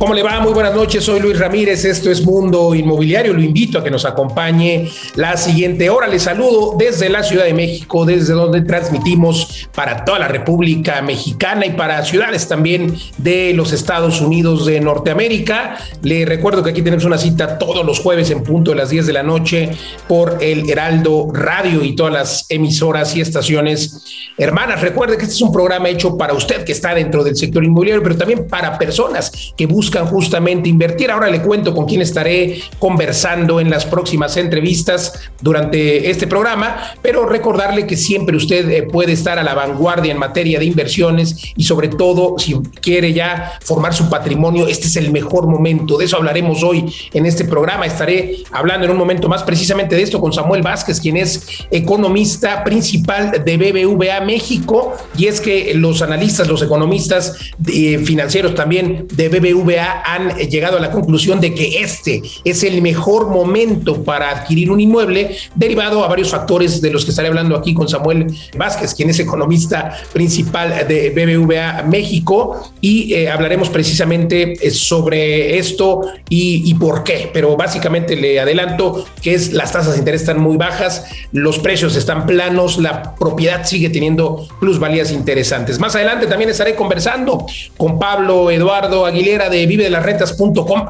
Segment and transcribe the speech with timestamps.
[0.00, 0.40] ¿Cómo le va?
[0.40, 4.06] Muy buenas noches, soy Luis Ramírez, esto es Mundo Inmobiliario, lo invito a que nos
[4.06, 6.08] acompañe la siguiente hora.
[6.08, 11.66] Le saludo desde la Ciudad de México, desde donde transmitimos para toda la República Mexicana
[11.66, 15.76] y para ciudades también de los Estados Unidos de Norteamérica.
[16.00, 19.06] Le recuerdo que aquí tenemos una cita todos los jueves en punto de las 10
[19.06, 19.68] de la noche
[20.08, 24.02] por el Heraldo Radio y todas las emisoras y estaciones
[24.38, 24.80] hermanas.
[24.80, 28.02] Recuerde que este es un programa hecho para usted que está dentro del sector inmobiliario,
[28.02, 31.10] pero también para personas que buscan justamente invertir.
[31.10, 37.26] Ahora le cuento con quién estaré conversando en las próximas entrevistas durante este programa, pero
[37.26, 41.64] recordarle que siempre usted eh, puede estar a la vanguardia en materia de inversiones y
[41.64, 45.98] sobre todo si quiere ya formar su patrimonio, este es el mejor momento.
[45.98, 47.86] De eso hablaremos hoy en este programa.
[47.86, 52.64] Estaré hablando en un momento más precisamente de esto con Samuel Vázquez, quien es economista
[52.64, 54.96] principal de BBVA México.
[55.16, 60.80] Y es que los analistas, los economistas eh, financieros también de BBVA han llegado a
[60.80, 66.08] la conclusión de que este es el mejor momento para adquirir un inmueble, derivado a
[66.08, 70.86] varios factores de los que estaré hablando aquí con Samuel Vázquez, quien es economista principal
[70.86, 77.30] de BBVA México, y eh, hablaremos precisamente eh, sobre esto y, y por qué.
[77.32, 81.96] Pero básicamente le adelanto que es las tasas de interés están muy bajas, los precios
[81.96, 85.78] están planos, la propiedad sigue teniendo plusvalías interesantes.
[85.78, 89.84] Más adelante también estaré conversando con Pablo Eduardo Aguilera de vive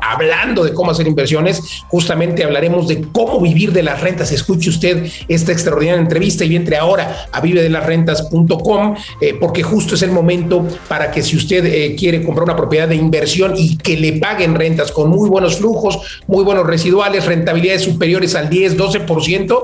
[0.01, 1.83] hablando de cómo hacer inversiones.
[1.89, 4.33] Justamente hablaremos de cómo vivir de las rentas.
[4.33, 7.63] Escuche usted esta extraordinaria entrevista y entre ahora a vive
[9.21, 12.89] eh, porque justo es el momento para que si usted eh, quiere comprar una propiedad
[12.89, 17.83] de inversión y que le paguen rentas con muy buenos flujos, muy buenos residuales, rentabilidades
[17.83, 19.59] superiores al 10, 12%,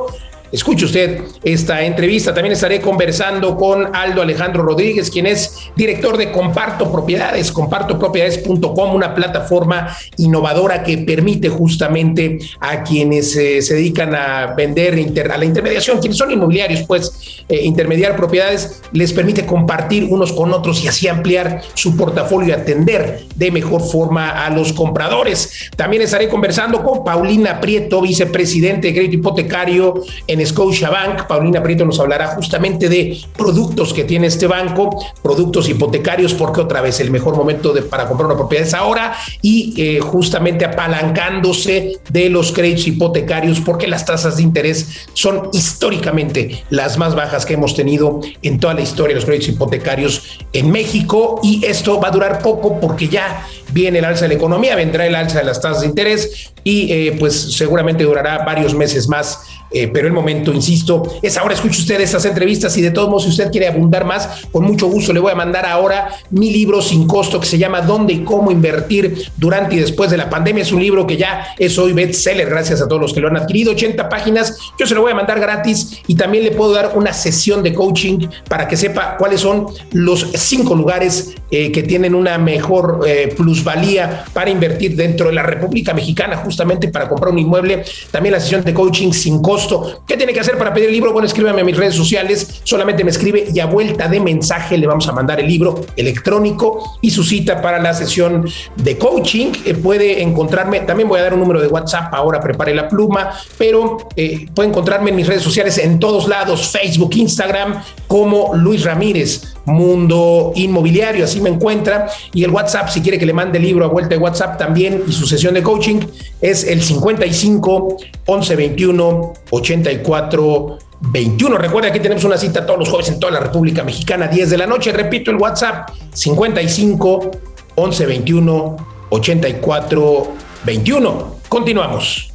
[0.57, 2.33] Escuche usted esta entrevista.
[2.33, 9.15] También estaré conversando con Aldo Alejandro Rodríguez, quien es director de Comparto Propiedades, compartopropiedades.com, una
[9.15, 14.95] plataforma innovadora que permite justamente a quienes eh, se dedican a vender
[15.31, 20.55] a la intermediación, quienes son inmobiliarios, pues eh, intermediar propiedades, les permite compartir unos con
[20.55, 25.69] otros y así ampliar su portafolio y atender de mejor forma a los compradores.
[25.77, 31.27] También estaré conversando con Paulina Prieto, vicepresidente de crédito hipotecario en Scotiabank.
[31.27, 36.81] Paulina Prieto nos hablará justamente de productos que tiene este banco, productos hipotecarios, porque otra
[36.81, 42.31] vez el mejor momento para comprar una propiedad es ahora y eh, justamente apalancándose de
[42.31, 47.75] los créditos hipotecarios, porque las tasas de interés son históricamente las más bajas que hemos
[47.75, 52.11] tenido en toda la historia de los créditos hipotecarios en México y esto va a
[52.11, 55.61] durar poco porque ya viene el alza de la economía, vendrá el alza de las
[55.61, 59.41] tasas de interés y eh, pues seguramente durará varios meses más
[59.71, 61.55] eh, pero el momento, insisto, es ahora.
[61.55, 64.87] Escuche usted estas entrevistas y de todos modos, si usted quiere abundar más, con mucho
[64.87, 68.25] gusto le voy a mandar ahora mi libro sin costo que se llama ¿Dónde y
[68.25, 70.63] cómo invertir durante y después de la pandemia?
[70.63, 73.37] Es un libro que ya es hoy bestseller, gracias a todos los que lo han
[73.37, 73.73] adquirido.
[73.73, 77.13] 80 páginas, yo se lo voy a mandar gratis y también le puedo dar una
[77.13, 82.39] sesión de coaching para que sepa cuáles son los cinco lugares eh, que tienen una
[82.39, 87.85] mejor eh, plusvalía para invertir dentro de la República Mexicana, justamente para comprar un inmueble.
[88.11, 89.66] También la sesión de coaching sin costo
[90.07, 91.13] ¿Qué tiene que hacer para pedir el libro?
[91.13, 94.87] Bueno, escríbeme a mis redes sociales, solamente me escribe y a vuelta de mensaje le
[94.87, 99.53] vamos a mandar el libro electrónico y su cita para la sesión de coaching.
[99.65, 103.33] Eh, puede encontrarme, también voy a dar un número de WhatsApp, ahora prepare la pluma,
[103.59, 108.85] pero eh, puede encontrarme en mis redes sociales en todos lados, Facebook, Instagram, como Luis
[108.85, 109.56] Ramírez.
[109.67, 112.09] Mundo Inmobiliario, así me encuentra.
[112.33, 115.05] Y el WhatsApp, si quiere que le mande el libro a vuelta de WhatsApp también
[115.07, 116.01] y su sesión de coaching,
[116.41, 117.97] es el 55
[118.27, 121.59] 11 21 84 21.
[121.59, 124.59] Recuerda que tenemos una cita todos los jueves en toda la República Mexicana, 10 de
[124.59, 124.93] la noche.
[124.93, 127.31] Repito, el WhatsApp 55
[127.75, 128.77] 11 21
[129.11, 130.33] 84
[130.65, 131.37] 21.
[131.49, 132.33] Continuamos.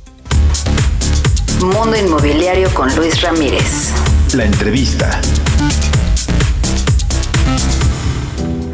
[1.62, 3.92] Mundo Inmobiliario con Luis Ramírez.
[4.34, 5.22] La entrevista.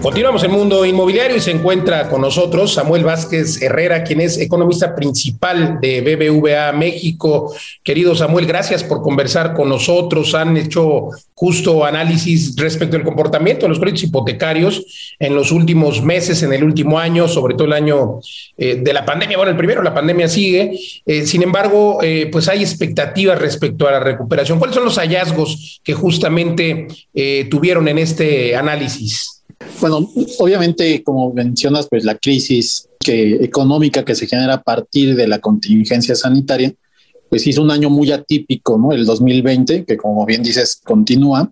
[0.07, 4.95] Continuamos en Mundo Inmobiliario y se encuentra con nosotros Samuel Vázquez Herrera, quien es economista
[4.95, 7.53] principal de BBVA México.
[7.83, 10.33] Querido Samuel, gracias por conversar con nosotros.
[10.33, 16.41] Han hecho justo análisis respecto al comportamiento de los créditos hipotecarios en los últimos meses,
[16.41, 18.21] en el último año, sobre todo el año
[18.57, 19.35] eh, de la pandemia.
[19.35, 20.79] Bueno, el primero, la pandemia sigue.
[21.05, 24.57] Eh, sin embargo, eh, pues hay expectativas respecto a la recuperación.
[24.57, 26.87] ¿Cuáles son los hallazgos que justamente
[27.49, 29.36] tuvieron en este análisis?
[29.79, 30.09] Bueno,
[30.39, 36.15] obviamente, como mencionas, pues la crisis económica que se genera a partir de la contingencia
[36.15, 36.73] sanitaria,
[37.29, 38.91] pues hizo un año muy atípico, ¿no?
[38.91, 41.51] El 2020, que como bien dices, continúa.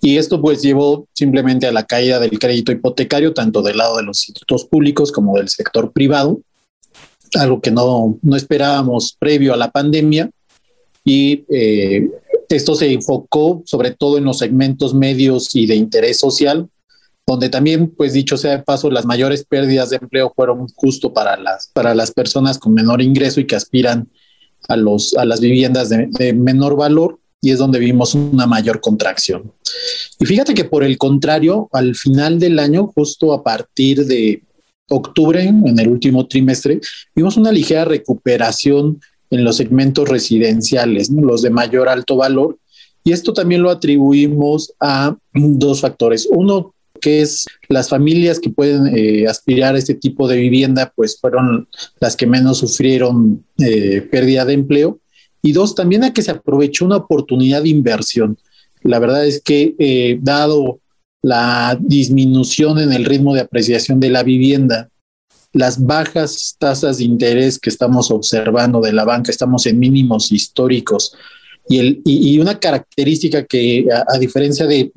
[0.00, 4.04] Y esto pues llevó simplemente a la caída del crédito hipotecario, tanto del lado de
[4.04, 6.40] los institutos públicos como del sector privado,
[7.34, 10.30] algo que no, no esperábamos previo a la pandemia.
[11.04, 12.08] Y eh,
[12.48, 16.68] esto se enfocó sobre todo en los segmentos medios y de interés social,
[17.26, 21.36] donde también, pues dicho sea de paso, las mayores pérdidas de empleo fueron justo para
[21.36, 24.08] las, para las personas con menor ingreso y que aspiran
[24.68, 28.80] a, los, a las viviendas de, de menor valor y es donde vimos una mayor
[28.80, 29.52] contracción.
[30.18, 34.42] Y fíjate que por el contrario, al final del año, justo a partir de
[34.88, 36.80] octubre, en el último trimestre,
[37.14, 39.00] vimos una ligera recuperación
[39.30, 42.58] en los segmentos residenciales, los de mayor alto valor.
[43.04, 46.28] Y esto también lo atribuimos a dos factores.
[46.30, 51.18] Uno, que es las familias que pueden eh, aspirar a este tipo de vivienda, pues
[51.20, 51.68] fueron
[52.00, 55.00] las que menos sufrieron eh, pérdida de empleo.
[55.42, 58.38] Y dos, también a que se aprovechó una oportunidad de inversión.
[58.82, 60.80] La verdad es que, eh, dado
[61.22, 64.88] la disminución en el ritmo de apreciación de la vivienda,
[65.52, 71.14] las bajas tasas de interés que estamos observando de la banca, estamos en mínimos históricos.
[71.68, 74.92] Y, el, y, una característica que, a, diferencia de,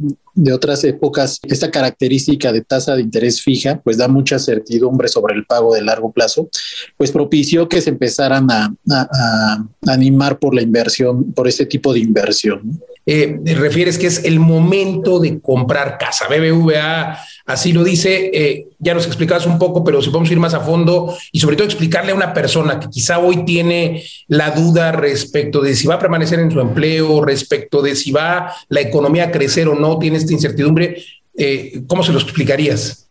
[0.54, 5.46] otras épocas, esta característica de tasa de interés fija, pues da mucha certidumbre sobre el
[5.46, 6.50] pago de largo plazo,
[6.96, 11.92] pues propició que se empezaran a, a, a animar por la inversión, por este tipo
[11.92, 12.80] de inversión
[13.12, 16.28] eh, refieres que es el momento de comprar casa.
[16.28, 17.18] BBVA
[17.48, 18.30] así lo dice.
[18.32, 21.56] Eh, ya nos explicabas un poco, pero si podemos ir más a fondo y sobre
[21.56, 25.96] todo explicarle a una persona que quizá hoy tiene la duda respecto de si va
[25.96, 29.98] a permanecer en su empleo, respecto de si va la economía a crecer o no,
[29.98, 31.04] tiene esta incertidumbre,
[31.36, 33.10] eh, ¿cómo se lo explicarías?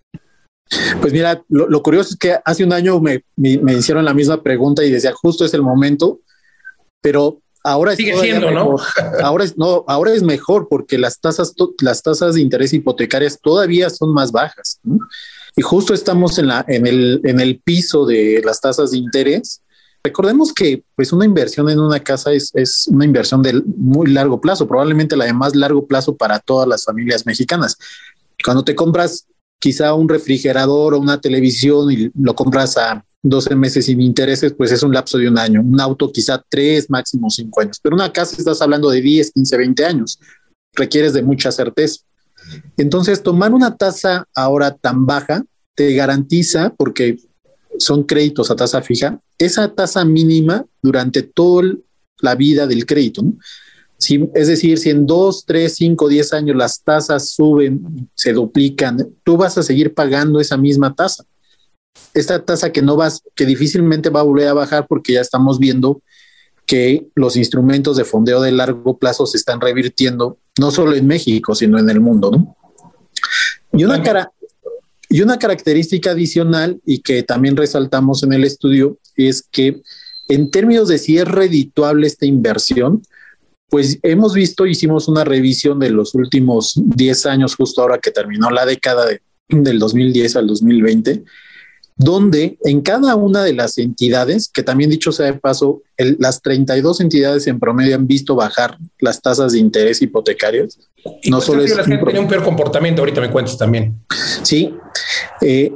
[1.01, 4.85] Pues mira, lo, curioso es que hace un año me, me, hicieron la misma pregunta
[4.85, 6.21] y decía, justo es el momento,
[7.01, 8.77] pero Ahora sigue siendo, ¿no?
[9.23, 13.91] Ahora es no, ahora es mejor porque las tasas, las tasas de interés hipotecarias todavía
[13.91, 14.81] son más bajas.
[15.57, 19.61] Y justo estamos en la, en el, en el piso de las tasas de interés.
[20.05, 24.41] Recordemos que pues una inversión en una casa es, es una inversión de muy largo
[24.41, 27.77] plazo, probablemente la de más largo plazo para todas las familias mexicanas.
[28.45, 29.27] Cuando te compras
[29.59, 34.71] quizá un refrigerador o una televisión y lo compras a 12 meses sin intereses, pues
[34.71, 35.61] es un lapso de un año.
[35.61, 37.79] Un auto quizá tres, máximo cinco años.
[37.83, 40.21] Pero una casa estás hablando de 10, 15, 20 años.
[40.73, 42.01] Requieres de mucha certeza.
[42.77, 45.45] Entonces, tomar una tasa ahora tan baja
[45.75, 47.19] te garantiza, porque
[47.79, 51.75] son créditos a tasa fija, esa tasa mínima durante toda
[52.21, 53.23] la vida del crédito.
[54.35, 59.37] Es decir, si en dos, tres, cinco, diez años las tasas suben, se duplican, tú
[59.37, 61.25] vas a seguir pagando esa misma tasa
[62.15, 65.59] esta tasa que no vas, que difícilmente va a volver a bajar porque ya estamos
[65.59, 66.03] viendo
[66.67, 71.55] que los instrumentos de fondeo de largo plazo se están revirtiendo, no solo en México,
[71.55, 72.31] sino en el mundo.
[72.31, 72.57] ¿no?
[73.73, 74.33] Y, una cara,
[75.09, 79.81] y una característica adicional y que también resaltamos en el estudio es que
[80.29, 83.03] en términos de si es redituable esta inversión,
[83.71, 88.51] pues hemos visto, hicimos una revisión de los últimos 10 años, justo ahora que terminó
[88.51, 91.25] la década de, del 2010 al 2020,
[91.99, 97.01] donde en cada una de las entidades, que también dicho sea de paso, las 32
[97.01, 100.79] entidades en promedio han visto bajar las tasas de interés hipotecarios.
[101.29, 101.73] no solo es...
[101.73, 103.99] un, un peor comportamiento, ahorita me cuentas también.
[104.43, 104.73] Sí.
[105.41, 105.73] Eh,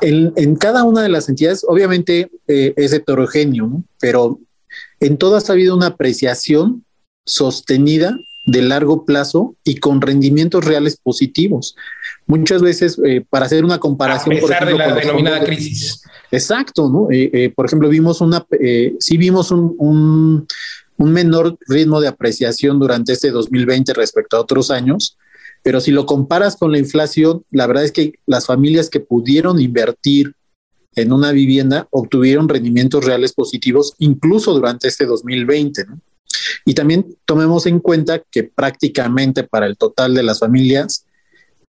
[0.00, 4.38] en, cada una de las entidades, obviamente eh, es heterogéneo, pero
[5.00, 6.84] en todas ha habido una apreciación
[7.26, 8.16] sostenida
[8.48, 11.76] de largo plazo y con rendimientos reales positivos.
[12.26, 14.38] Muchas veces, eh, para hacer una comparación.
[14.38, 16.02] A pesar de la denominada crisis.
[16.30, 17.10] Exacto, ¿no?
[17.10, 18.46] Eh, eh, por ejemplo, vimos una,
[18.98, 20.46] sí vimos un, un,
[20.96, 25.18] un, menor ritmo de apreciación durante este 2020 respecto a otros años,
[25.62, 29.60] pero si lo comparas con la inflación, la verdad es que las familias que pudieron
[29.60, 30.32] invertir
[30.96, 36.00] en una vivienda obtuvieron rendimientos reales positivos incluso durante este 2020, ¿no?
[36.68, 41.06] Y también tomemos en cuenta que prácticamente para el total de las familias,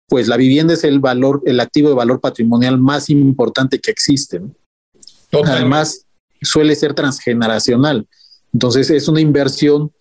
[0.07, 4.43] pues la vivienda es el valor, el activo de valor patrimonial más importante que existe.
[5.33, 6.05] Además,
[6.43, 8.07] suele ser transgeneracional.
[8.53, 9.93] Entonces, es una inversión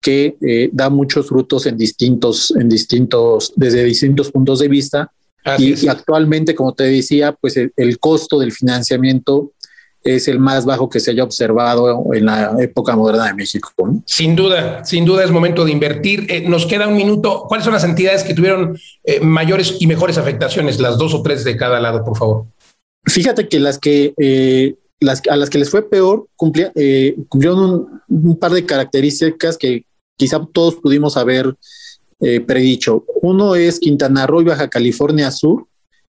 [0.00, 5.10] que eh, da muchos frutos en distintos, en distintos, desde distintos puntos de vista.
[5.58, 9.50] Y, actualmente, como te decía, pues el, costo del financiamiento
[10.16, 13.70] es el más bajo que se haya observado en la época moderna de México.
[14.04, 16.26] Sin duda, sin duda es momento de invertir.
[16.28, 17.44] Eh, nos queda un minuto.
[17.48, 20.80] ¿Cuáles son las entidades que tuvieron eh, mayores y mejores afectaciones?
[20.80, 22.46] Las dos o tres de cada lado, por favor.
[23.06, 26.72] Fíjate que las que eh, las, a las que les fue peor cumplía,
[27.28, 29.84] cumplieron un, par de características que
[30.16, 31.54] quizá todos pudimos haber
[32.18, 33.04] predicho.
[33.22, 35.67] Uno es Quintana Roo y Baja California Sur,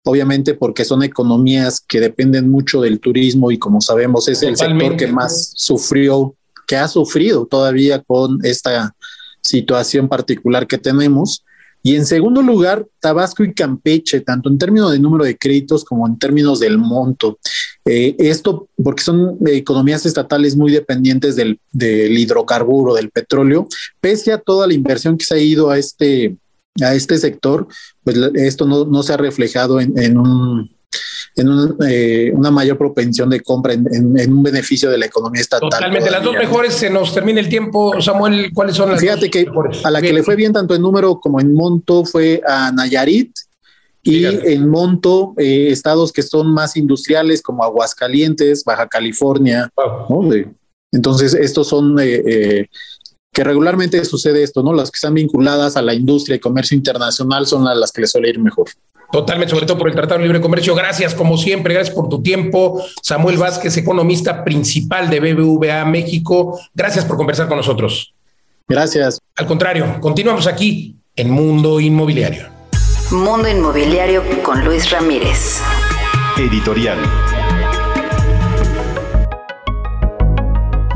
[0.03, 4.97] obviamente porque son economías que dependen mucho del turismo y como sabemos es el sector
[4.97, 6.35] que más sufrió,
[6.67, 8.93] que ha sufrido todavía con esta
[9.41, 11.43] situación particular que tenemos.
[11.85, 16.07] Y en segundo lugar, Tabasco y Campeche, tanto en términos de número de créditos como
[16.07, 17.39] en términos del monto.
[17.83, 23.67] Eh, esto porque son economías estatales muy dependientes del, del, hidrocarburo, del petróleo,
[23.99, 26.37] pese a toda la inversión que se ha ido a este,
[26.81, 27.67] a este sector,
[28.03, 30.73] pues esto no, no se ha reflejado en, en un
[31.35, 35.69] en eh, una mayor propensión de compra en, en, un beneficio de la economía estatal.
[35.69, 36.11] Totalmente.
[36.11, 37.99] Las dos mejores, se nos termina el tiempo.
[38.01, 39.47] Samuel, ¿cuáles son las Fíjate que
[39.83, 43.31] a la que le fue bien tanto en número como en monto fue a Nayarit
[44.03, 49.71] y en monto eh, estados que son más industriales como Aguascalientes, Baja California.
[50.91, 52.67] Entonces, estos son eh,
[53.33, 54.73] que regularmente sucede esto, ¿no?
[54.73, 58.29] Las que están vinculadas a la industria y comercio internacional son las que les suele
[58.29, 58.67] ir mejor.
[59.11, 60.73] Totalmente, sobre todo por el Tratado de Libre Comercio.
[60.73, 62.83] Gracias, como siempre, gracias por tu tiempo.
[63.01, 66.59] Samuel Vázquez, economista principal de BBVA México.
[66.73, 68.13] Gracias por conversar con nosotros.
[68.67, 69.19] Gracias.
[69.35, 72.47] Al contrario, continuamos aquí en Mundo Inmobiliario.
[73.11, 75.61] Mundo Inmobiliario con Luis Ramírez.
[76.37, 76.97] Editorial.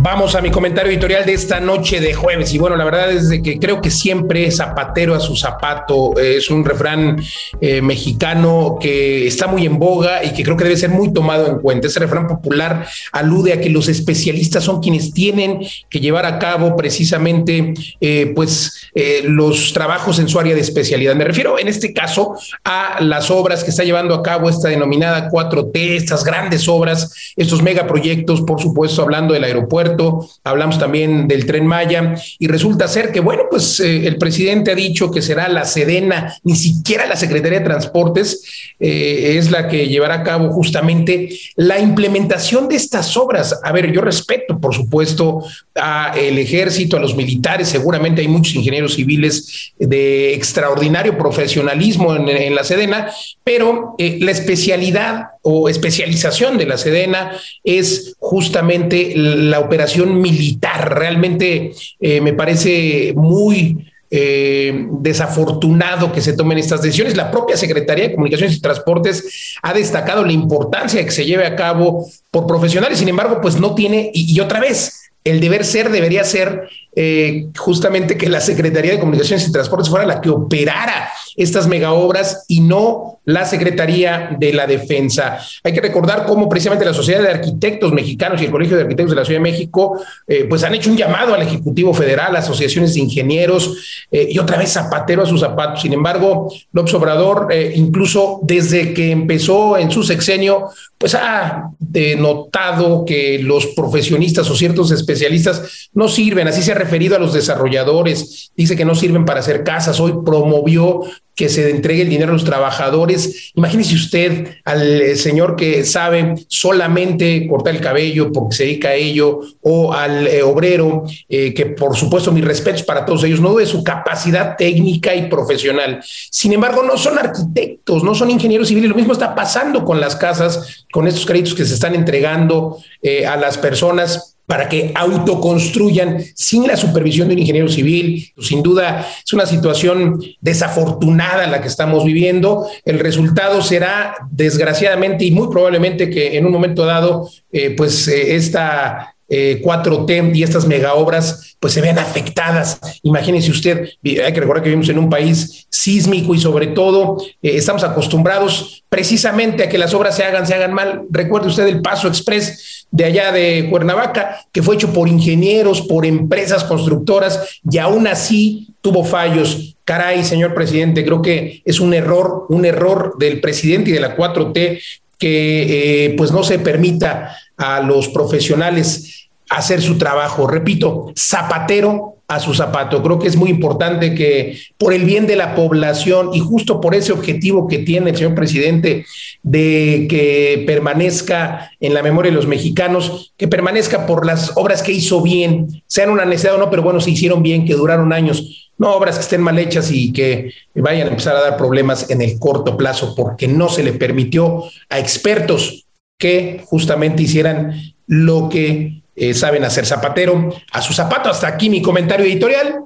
[0.09, 2.53] Vamos a mi comentario editorial de esta noche de jueves.
[2.53, 6.63] Y bueno, la verdad es que creo que siempre zapatero a su zapato es un
[6.63, 7.21] refrán
[7.59, 11.45] eh, mexicano que está muy en boga y que creo que debe ser muy tomado
[11.47, 11.87] en cuenta.
[11.87, 15.59] Ese refrán popular alude a que los especialistas son quienes tienen
[15.89, 21.15] que llevar a cabo precisamente eh, pues eh, los trabajos en su área de especialidad.
[21.15, 22.33] Me refiero en este caso
[22.63, 27.61] a las obras que está llevando a cabo esta denominada 4T, estas grandes obras, estos
[27.61, 29.96] megaproyectos, por supuesto, hablando del aeropuerto
[30.43, 34.75] hablamos también del tren Maya, y resulta ser que, bueno, pues eh, el presidente ha
[34.75, 38.43] dicho que será la Sedena, ni siquiera la Secretaría de Transportes
[38.79, 43.59] eh, es la que llevará a cabo justamente la implementación de estas obras.
[43.63, 45.43] A ver, yo respeto, por supuesto,
[45.75, 52.63] al ejército, a los militares, seguramente hay muchos ingenieros civiles de extraordinario profesionalismo en, la
[52.63, 53.11] Sedena,
[53.43, 57.31] pero eh, la especialidad o especialización de la Sedena
[57.63, 60.97] es justamente la operación militar.
[60.97, 67.17] Realmente eh, me parece muy eh, desafortunado que se tomen estas decisiones.
[67.17, 71.45] La propia Secretaría de Comunicaciones y Transportes ha destacado la importancia de que se lleve
[71.45, 75.91] a cabo por profesionales, sin embargo, pues no tiene, y otra vez, el deber ser
[75.91, 81.09] debería ser eh, justamente que la Secretaría de Comunicaciones y Transportes fuera la que operara
[81.37, 85.39] estas megaobras y no la Secretaría de la Defensa.
[85.63, 89.11] Hay que recordar cómo precisamente la Sociedad de Arquitectos Mexicanos y el Colegio de Arquitectos
[89.11, 92.93] de la Ciudad de México eh, pues han hecho un llamado al Ejecutivo Federal, asociaciones
[92.95, 95.81] de ingenieros eh, y otra vez zapatero a sus zapatos.
[95.81, 103.39] Sin embargo, López Obrador, incluso desde que empezó en su sexenio, pues ha denotado que
[103.39, 108.75] los profesionistas o ciertos especialistas no sirven, así se ha referido a los desarrolladores, dice
[108.75, 111.01] que no sirven para hacer casas, hoy promovió
[111.37, 113.51] que se entregue el dinero a los trabajadores.
[113.53, 118.95] Imagínese usted al eh, señor que sabe solamente cortar el cabello porque se dedica a
[118.95, 123.55] ello, o al eh, obrero, eh, que por supuesto mis respetos para todos ellos, no
[123.55, 126.01] de su capacidad técnica y profesional.
[126.03, 128.89] Sin embargo, no son arquitectos, no son ingenieros civiles.
[128.89, 132.79] Lo mismo está pasando con las casas, con estos créditos que se están entregando
[133.27, 138.31] a las personas para que autoconstruyan sin la supervisión de un ingeniero civil.
[138.39, 142.65] Sin duda es una situación desafortunada la que estamos viviendo.
[142.85, 148.35] El resultado será, desgraciadamente y muy probablemente que en un momento dado, eh, pues eh,
[148.35, 152.79] esta 4T eh, y estas mega obras pues se vean afectadas.
[153.03, 157.83] Imagínense usted, hay que recordar que vivimos en un país sísmico y sobre todo estamos
[157.83, 161.01] acostumbrados precisamente a que las obras se hagan, se hagan mal.
[161.09, 166.05] Recuerde usted el Paso Express de allá de Cuernavaca, que fue hecho por ingenieros, por
[166.05, 169.75] empresas constructoras, y aún así tuvo fallos.
[169.85, 174.17] Caray, señor presidente, creo que es un error, un error del presidente y de la
[174.17, 174.79] 4T
[175.17, 180.47] que eh, pues no se permita a los profesionales hacer su trabajo.
[180.47, 183.01] Repito, zapatero a su zapato.
[183.01, 186.93] Creo que es muy importante que por el bien de la población y justo por
[186.93, 189.05] ese objetivo que tiene el señor presidente
[189.43, 194.91] de que permanezca en la memoria de los mexicanos, que permanezca por las obras que
[194.91, 198.71] hizo bien, sean una necesidad o no, pero bueno, se hicieron bien, que duraron años,
[198.77, 202.21] no obras que estén mal hechas y que vayan a empezar a dar problemas en
[202.21, 205.85] el corto plazo, porque no se le permitió a expertos
[206.19, 207.73] que justamente hicieran
[208.05, 211.29] lo que eh, saben hacer zapatero a su zapato.
[211.29, 212.83] Hasta aquí mi comentario editorial.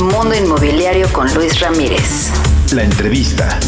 [0.00, 2.30] Mundo Inmobiliario con Luis Ramírez.
[2.72, 3.58] La entrevista.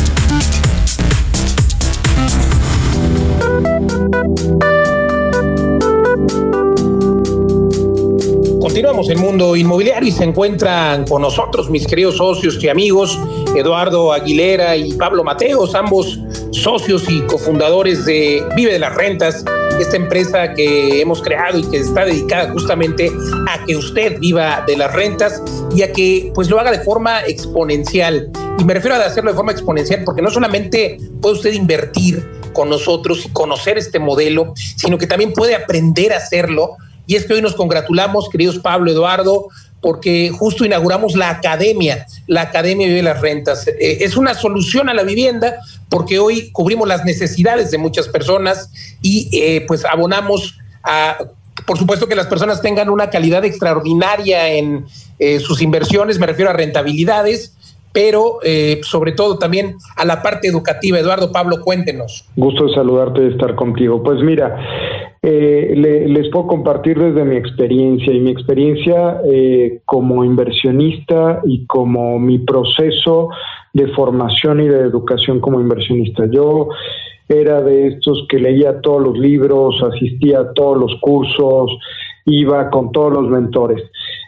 [8.60, 13.18] Continuamos en Mundo Inmobiliario y se encuentran con nosotros mis queridos socios y amigos
[13.56, 19.44] Eduardo Aguilera y Pablo Mateos, ambos socios y cofundadores de Vive de las Rentas,
[19.80, 23.10] esta empresa que hemos creado y que está dedicada justamente
[23.48, 25.42] a que usted viva de las rentas
[25.74, 28.30] y a que pues lo haga de forma exponencial.
[28.58, 32.68] Y me refiero a hacerlo de forma exponencial porque no solamente puede usted invertir con
[32.68, 36.76] nosotros y conocer este modelo, sino que también puede aprender a hacerlo.
[37.10, 39.48] Y es que hoy nos congratulamos, queridos Pablo, Eduardo,
[39.80, 43.66] porque justo inauguramos la academia, la Academia de las Rentas.
[43.66, 45.56] Eh, es una solución a la vivienda
[45.88, 48.70] porque hoy cubrimos las necesidades de muchas personas
[49.02, 51.18] y eh, pues abonamos a,
[51.66, 54.86] por supuesto que las personas tengan una calidad extraordinaria en
[55.18, 57.56] eh, sus inversiones, me refiero a rentabilidades,
[57.92, 58.38] pero
[58.82, 60.98] sobre todo también a la parte educativa.
[60.98, 62.24] Eduardo Pablo, cuéntenos.
[62.36, 64.02] Gusto de saludarte y estar contigo.
[64.02, 64.56] Pues mira,
[65.22, 65.74] eh,
[66.08, 72.38] les puedo compartir desde mi experiencia y mi experiencia eh, como inversionista y como mi
[72.38, 73.28] proceso
[73.74, 76.24] de formación y de educación como inversionista.
[76.30, 76.68] Yo
[77.28, 81.70] era de estos que leía todos los libros, asistía a todos los cursos,
[82.24, 83.82] iba con todos los mentores.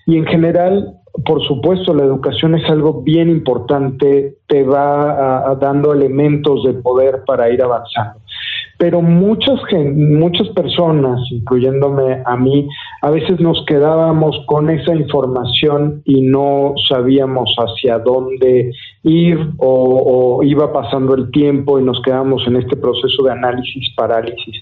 [0.06, 6.64] Y en general, por supuesto, la educación es algo bien importante, te va dando elementos
[6.64, 8.20] de poder para ir avanzando
[8.82, 9.60] pero muchas,
[9.94, 12.68] muchas personas, incluyéndome a mí,
[13.00, 18.72] a veces nos quedábamos con esa información y no sabíamos hacia dónde
[19.04, 24.56] ir o, iba pasando el tiempo y nos quedamos en este proceso de análisis parálisis.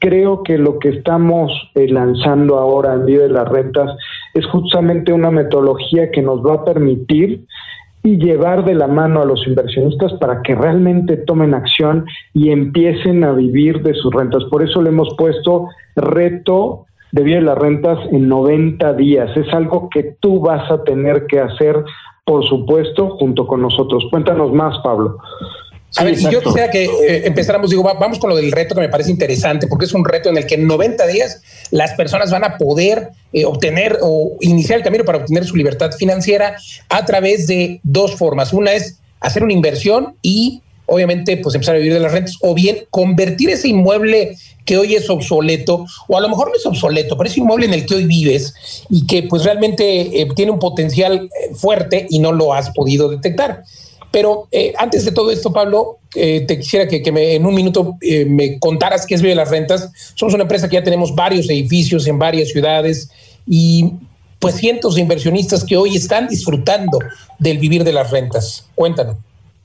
[0.00, 3.96] Creo que lo que estamos eh, lanzando ahora en Vida de las Rentas
[4.34, 7.46] es justamente una metodología que nos va a permitir
[8.04, 13.24] y llevar de la mano a los inversionistas para que realmente tomen acción y empiecen
[13.24, 14.44] a vivir de sus rentas.
[14.50, 19.34] Por eso le hemos puesto reto de de las rentas en 90 días.
[19.36, 21.82] Es algo que tú vas a tener que hacer,
[22.24, 24.04] por supuesto, junto con nosotros.
[24.10, 25.18] Cuéntanos más, Pablo.
[25.96, 28.80] A ver, si yo quisiera que eh, empezáramos, digo, vamos con lo del reto que
[28.80, 32.30] me parece interesante, porque es un reto en el que en 90 días las personas
[32.30, 36.56] van a poder eh, obtener o iniciar el camino para obtener su libertad financiera
[36.88, 38.52] a través de dos formas.
[38.52, 42.54] Una es hacer una inversión y obviamente pues empezar a vivir de las rentas o
[42.54, 47.16] bien convertir ese inmueble que hoy es obsoleto o a lo mejor no es obsoleto,
[47.16, 50.58] pero es inmueble en el que hoy vives y que pues realmente eh, tiene un
[50.58, 53.62] potencial fuerte y no lo has podido detectar.
[54.14, 57.96] Pero eh, antes de todo esto, Pablo, eh, te quisiera que, me, en un minuto
[58.00, 59.90] eh, me contaras qué es Vive las Rentas.
[60.14, 63.10] Somos una empresa que ya tenemos varios edificios en varias ciudades
[63.44, 63.90] y
[64.38, 67.00] pues cientos de inversionistas que hoy están disfrutando
[67.40, 68.70] del vivir de las rentas.
[68.76, 69.16] Cuéntanos.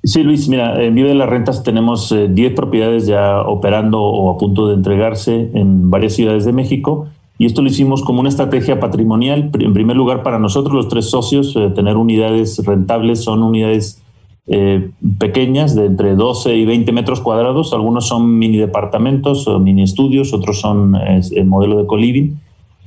[0.04, 4.40] Sí, Luis, mira, en Vive de las Rentas tenemos 10 propiedades ya operando o a
[4.40, 7.08] punto de entregarse en varias ciudades de México.
[7.38, 9.52] Y esto lo hicimos como una estrategia patrimonial.
[9.60, 14.02] En primer lugar, para nosotros, los tres socios, tener unidades rentables son unidades
[14.48, 17.74] eh, pequeñas de entre 12 y 20 metros cuadrados.
[17.74, 22.36] Algunos son mini departamentos o mini estudios, otros son el modelo de co-living,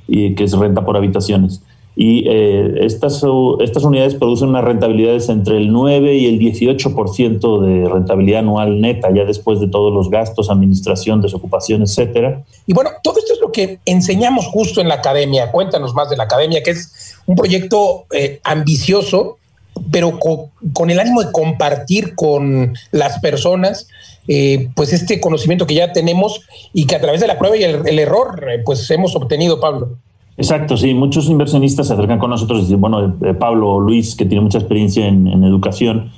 [0.09, 1.63] y que es renta por habitaciones.
[1.95, 3.23] Y eh, estas,
[3.61, 9.11] estas unidades producen unas rentabilidades entre el 9 y el 18% de rentabilidad anual neta,
[9.15, 12.45] ya después de todos los gastos, administración, desocupación, etcétera.
[12.67, 15.53] Y bueno, todo esto es lo que enseñamos justo en la academia.
[15.53, 19.37] Cuéntanos más de la academia, que es un proyecto eh, ambicioso
[19.91, 23.89] pero con, el ánimo de compartir con las personas
[24.29, 26.41] eh, pues este conocimiento que ya tenemos
[26.73, 29.97] y que a través de la prueba y el, error eh, pues hemos obtenido, Pablo.
[30.37, 34.17] Exacto, sí, muchos inversionistas se acercan con nosotros y dicen, bueno, eh, Pablo o Luis,
[34.17, 36.11] que tiene mucha experiencia en, educación,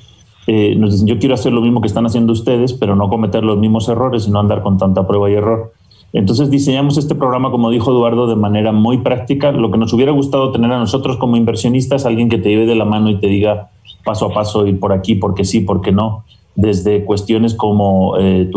[0.47, 3.59] nos dicen, yo quiero hacer lo mismo que están haciendo ustedes, pero no cometer los
[3.59, 5.73] mismos errores y no andar con tanta prueba y error.
[6.15, 9.53] Entonces diseñamos este programa, como dijo Eduardo, de manera muy práctica.
[9.53, 12.77] Lo que nos hubiera gustado tener a nosotros como inversionistas, alguien que te lleve de
[12.77, 13.71] la mano y te diga
[14.05, 16.25] paso a paso ir por aquí, porque sí, porque no,
[16.55, 18.49] desde cuestiones como eh,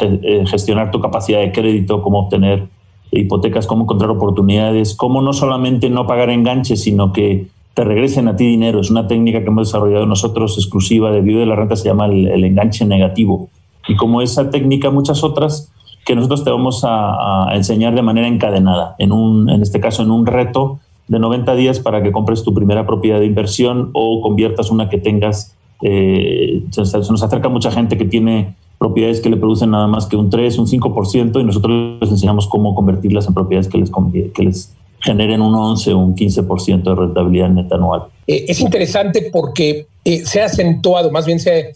[0.00, 2.66] eh, gestionar tu capacidad de crédito, cómo obtener
[3.12, 8.36] hipotecas, cómo encontrar oportunidades, cómo no solamente no pagar enganches, sino que te regresen a
[8.36, 8.80] ti dinero.
[8.80, 12.06] Es una técnica que hemos desarrollado nosotros exclusiva de Vivo de la Renta, se llama
[12.06, 13.48] el, enganche negativo.
[13.86, 15.72] Y como esa técnica, muchas otras
[16.06, 20.12] que nosotros te vamos a, enseñar de manera encadenada, en, un, en este caso en
[20.12, 24.70] un reto de 90 días para que compres tu primera propiedad de inversión o conviertas
[24.70, 25.54] una que tengas.
[25.82, 30.16] Eh, se, nos acerca mucha gente que tiene propiedades que le producen nada más que
[30.16, 33.90] un 3, un 5% y nosotros les enseñamos cómo convertirlas en propiedades que les,
[34.32, 38.02] que les generen un 11 o un 15% de rentabilidad neta anual.
[38.26, 41.72] Eh, es interesante porque eh, se ha acentuado, más bien se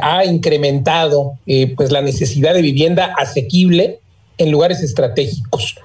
[0.00, 1.38] ha incrementado
[1.76, 3.98] pues la necesidad de vivienda asequible
[4.38, 5.76] en lugares estratégicos.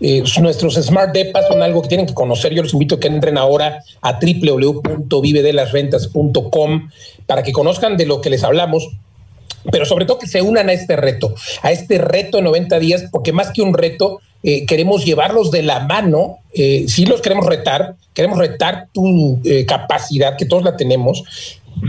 [0.00, 2.54] Eh, nuestros Smart Depas son algo que tienen que conocer.
[2.54, 6.88] Yo los invito a que entren ahora a www.vivedelasrentas.com
[7.26, 8.88] para que conozcan de lo que les hablamos,
[9.70, 13.04] pero sobre todo que se unan a este reto, a este reto de 90 días,
[13.10, 17.44] porque más que un reto, eh, queremos llevarlos de la mano, eh, sí los queremos
[17.44, 21.24] retar, queremos retar tu capacidad, que todos la tenemos,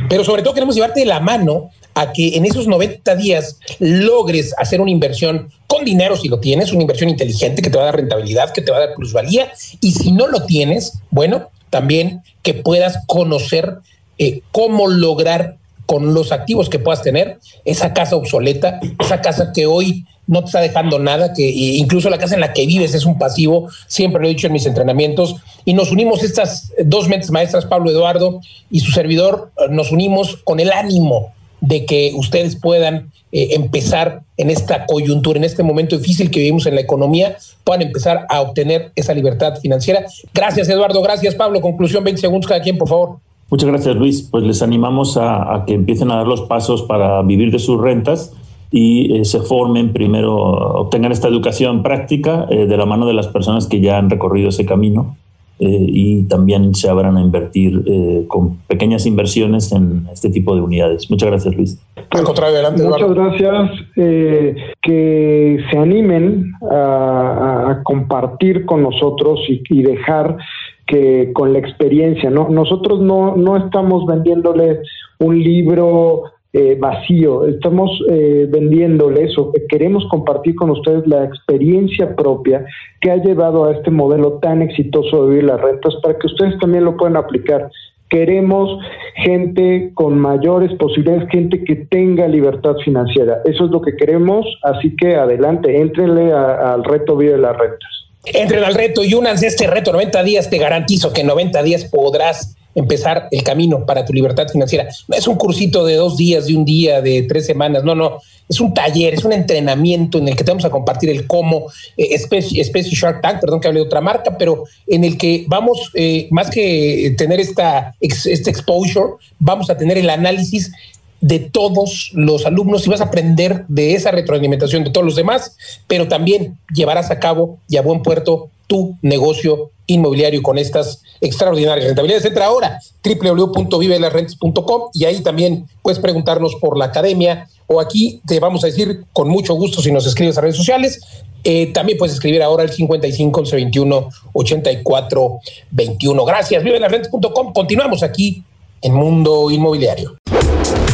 [0.10, 4.54] pero sobre todo queremos llevarte de la mano a que en esos 90 días logres
[4.58, 7.86] hacer una inversión con dinero si lo tienes, una inversión inteligente que te va a
[7.88, 9.52] dar rentabilidad, que te va a dar plusvalía.
[9.82, 13.80] Y si no lo tienes, bueno, también que puedas conocer
[14.18, 19.66] eh, cómo lograr con los activos que puedas tener esa casa obsoleta, esa casa que
[19.66, 23.06] hoy no te está dejando nada, que incluso la casa en la que vives es
[23.06, 27.32] un pasivo, siempre lo he dicho en mis entrenamientos, y nos unimos estas dos mentes
[27.32, 33.12] maestras, Pablo Eduardo y su servidor, nos unimos con el ánimo de que ustedes puedan
[33.32, 37.82] eh, empezar en esta coyuntura, en este momento difícil que vivimos en la economía, puedan
[37.82, 40.06] empezar a obtener esa libertad financiera.
[40.34, 41.02] Gracias, Eduardo.
[41.02, 41.60] Gracias, Pablo.
[41.60, 43.18] Conclusión, 20 segundos cada quien, por favor.
[43.50, 44.22] Muchas gracias, Luis.
[44.22, 48.34] Pues les animamos a, que empiecen a dar los pasos para vivir de sus rentas
[48.72, 53.28] y eh, se formen primero, obtengan esta educación práctica eh, de la mano de las
[53.28, 55.16] personas que ya han recorrido ese camino
[55.60, 60.62] eh, y también se abran a invertir eh, con pequeñas inversiones en este tipo de
[60.62, 61.10] unidades.
[61.10, 61.82] Muchas gracias, Luis.
[62.14, 63.72] Muchas gracias.
[63.96, 70.38] Eh, que se animen a, compartir con nosotros y, dejar
[70.86, 72.50] que con la experiencia, ¿no?
[72.50, 74.82] Nosotros no, no estamos vendiéndole
[75.20, 77.46] un libro eh, vacío.
[77.46, 79.52] Estamos eh, vendiéndole eso.
[79.70, 82.66] Queremos compartir con ustedes la experiencia propia
[83.02, 86.58] que ha llevado a este modelo tan exitoso de vivir las rentas para que ustedes
[86.60, 87.70] también lo puedan aplicar.
[88.10, 88.80] Queremos
[89.18, 93.42] gente con mayores posibilidades, gente que tenga libertad financiera.
[93.44, 97.90] Eso es lo que queremos, así que adelante, entrenle al reto Vive las Rentas.
[98.34, 100.50] Entren al reto y únanse a este reto 90 días.
[100.50, 104.88] Te garantizo que en 90 días podrás empezar el camino para tu libertad financiera.
[105.08, 108.20] No es un cursito de dos días, de un día, de tres semanas, no, no.
[108.48, 111.66] Es un taller, es un entrenamiento en el que te vamos a compartir el cómo,
[111.98, 115.92] eh, especie, Shark Tank, perdón que hable de otra marca, pero en el que vamos,
[115.96, 120.72] eh, más que tener esta, este exposure, vamos a tener el análisis
[121.20, 125.58] de todos los alumnos y vas a aprender de esa retroalimentación de todos los demás,
[125.88, 131.88] pero también llevarás a cabo y a buen puerto tu negocio inmobiliario con estas extraordinarias
[131.88, 132.26] rentabilidades.
[132.26, 138.64] Entra ahora www.vivelasrentas.com y ahí también puedes preguntarnos por la academia o aquí te vamos
[138.64, 141.00] a decir con mucho gusto si nos escribes a redes sociales.
[141.44, 145.40] Eh, también puedes escribir ahora al 55 11 21 84
[145.72, 146.26] 21.
[146.26, 147.54] Gracias, vivelasrentas.com.
[147.54, 148.44] Continuamos aquí
[148.82, 150.18] en Mundo Inmobiliario.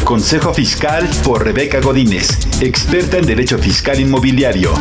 [0.04, 2.28] Consejo Fiscal por Rebeca Godínez,
[2.60, 4.74] experta en Derecho Fiscal Inmobiliario.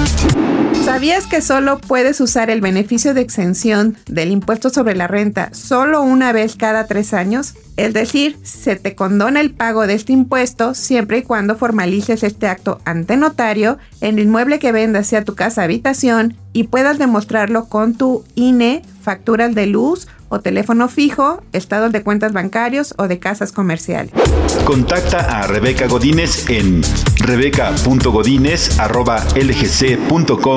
[0.81, 6.01] ¿Sabías que solo puedes usar el beneficio de exención del impuesto sobre la renta solo
[6.01, 7.53] una vez cada tres años?
[7.77, 12.47] Es decir, se te condona el pago de este impuesto siempre y cuando formalices este
[12.47, 17.69] acto ante notario en el inmueble que vendas sea tu casa habitación y puedas demostrarlo
[17.69, 23.19] con tu INE, facturas de luz o teléfono fijo, estados de cuentas bancarios o de
[23.19, 24.11] casas comerciales.
[24.65, 26.81] Contacta a Rebeca Godínez en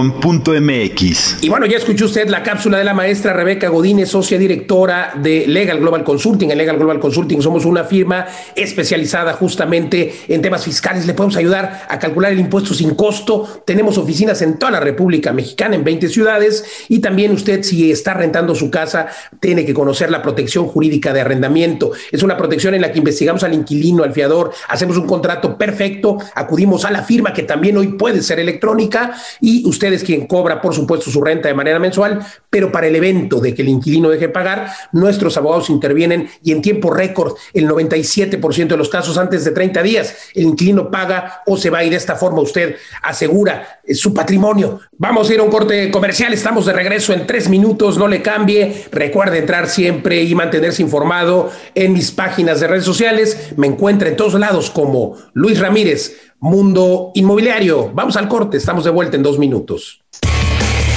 [0.07, 1.43] rebeca.godínez.lgc.com.mx.
[1.43, 5.47] Y bueno, ya escuchó usted la cápsula de la maestra Rebeca Godínez, socia directora de
[5.47, 6.51] Legal Global Consulting.
[6.51, 11.07] En Legal Global Consulting somos una firma especializada justamente en temas fiscales.
[11.07, 13.63] Le podemos ayudar a calcular el impuesto sin costo.
[13.65, 16.65] Tenemos oficinas en toda la República Mexicana, en 20 ciudades.
[16.89, 19.09] Y también usted, si está rentando su casa
[19.41, 21.93] tiene que conocer la protección jurídica de arrendamiento.
[22.13, 26.19] Es una protección en la que investigamos al inquilino, al fiador, hacemos un contrato perfecto,
[26.35, 30.75] acudimos a la firma que también hoy puede ser electrónica y ustedes quien cobra, por
[30.75, 34.29] supuesto, su renta de manera mensual, pero para el evento de que el inquilino deje
[34.29, 39.51] pagar, nuestros abogados intervienen y en tiempo récord, el 97% de los casos antes de
[39.51, 43.95] 30 días, el inquilino paga o se va y de esta forma usted asegura eh,
[43.95, 44.81] su patrimonio.
[44.99, 48.23] Vamos a ir a un corte comercial, estamos de regreso en tres minutos, no le
[48.23, 54.09] cambie, recuerde entrar siempre y mantenerse informado en mis páginas de redes sociales, me encuentra
[54.09, 57.91] en todos lados como Luis Ramírez, Mundo Inmobiliario.
[57.95, 60.03] Vamos al corte, estamos de vuelta en dos minutos.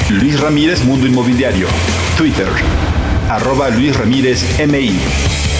[0.09, 1.67] Luis Ramírez, Mundo Inmobiliario,
[2.17, 2.47] Twitter,
[3.29, 4.91] arroba Luis Ramírez MI,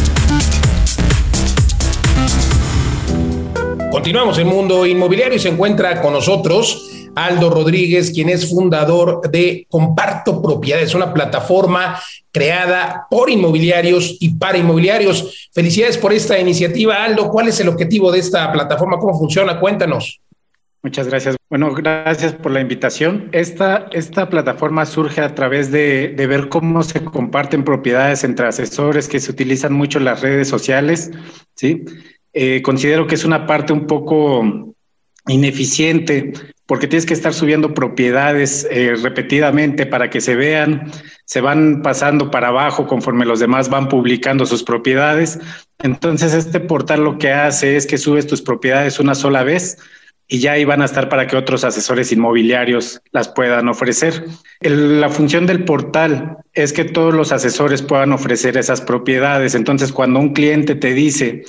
[3.90, 6.87] Continuamos en Mundo Inmobiliario y se encuentra con nosotros
[7.26, 11.98] Aldo Rodríguez, quien es fundador de Comparto Propiedades, una plataforma
[12.30, 15.48] creada por inmobiliarios y para inmobiliarios.
[15.52, 17.28] Felicidades por esta iniciativa, Aldo.
[17.30, 18.98] ¿Cuál es el objetivo de esta plataforma?
[18.98, 19.58] ¿Cómo funciona?
[19.58, 20.20] Cuéntanos.
[20.82, 21.36] Muchas gracias.
[21.50, 23.30] Bueno, gracias por la invitación.
[23.32, 29.18] Esta, esta plataforma surge a través de, ver cómo se comparten propiedades entre asesores que
[29.18, 31.10] se utilizan mucho en las redes sociales.
[31.56, 31.84] ¿sí?
[32.32, 34.74] Eh, considero que es una parte un poco
[35.26, 36.32] ineficiente
[36.68, 40.92] porque tienes que estar subiendo propiedades eh, repetidamente para que se vean,
[41.24, 45.40] se van pasando para abajo conforme los demás van publicando sus propiedades.
[45.78, 49.78] Entonces este portal lo que hace es que subes tus propiedades una sola vez
[50.28, 54.26] y ya ahí van a estar para que otros asesores inmobiliarios las puedan ofrecer.
[54.60, 59.54] la función del portal es que todos los asesores puedan ofrecer esas propiedades.
[59.54, 61.44] Entonces, cuando un cliente te dice,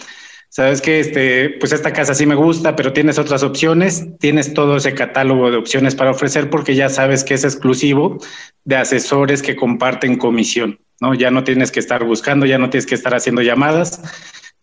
[0.49, 4.77] sabes que este, pues esta casa sí me gusta, pero tienes otras opciones, tienes todo
[4.77, 8.17] ese catálogo de opciones para ofrecer porque ya sabes que es exclusivo
[8.65, 11.13] de asesores que comparten comisión, ¿no?
[11.13, 14.01] Ya no tienes que estar buscando, ya no tienes que estar haciendo llamadas,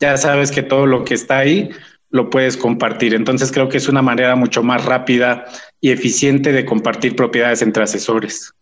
[0.01, 1.71] ya sabes que todo lo que está ahí
[2.11, 3.15] lo puedes compartir.
[3.15, 5.45] Entonces creo que es una manera mucho más rápida
[5.81, 8.53] y eficiente de compartir propiedades entre asesores.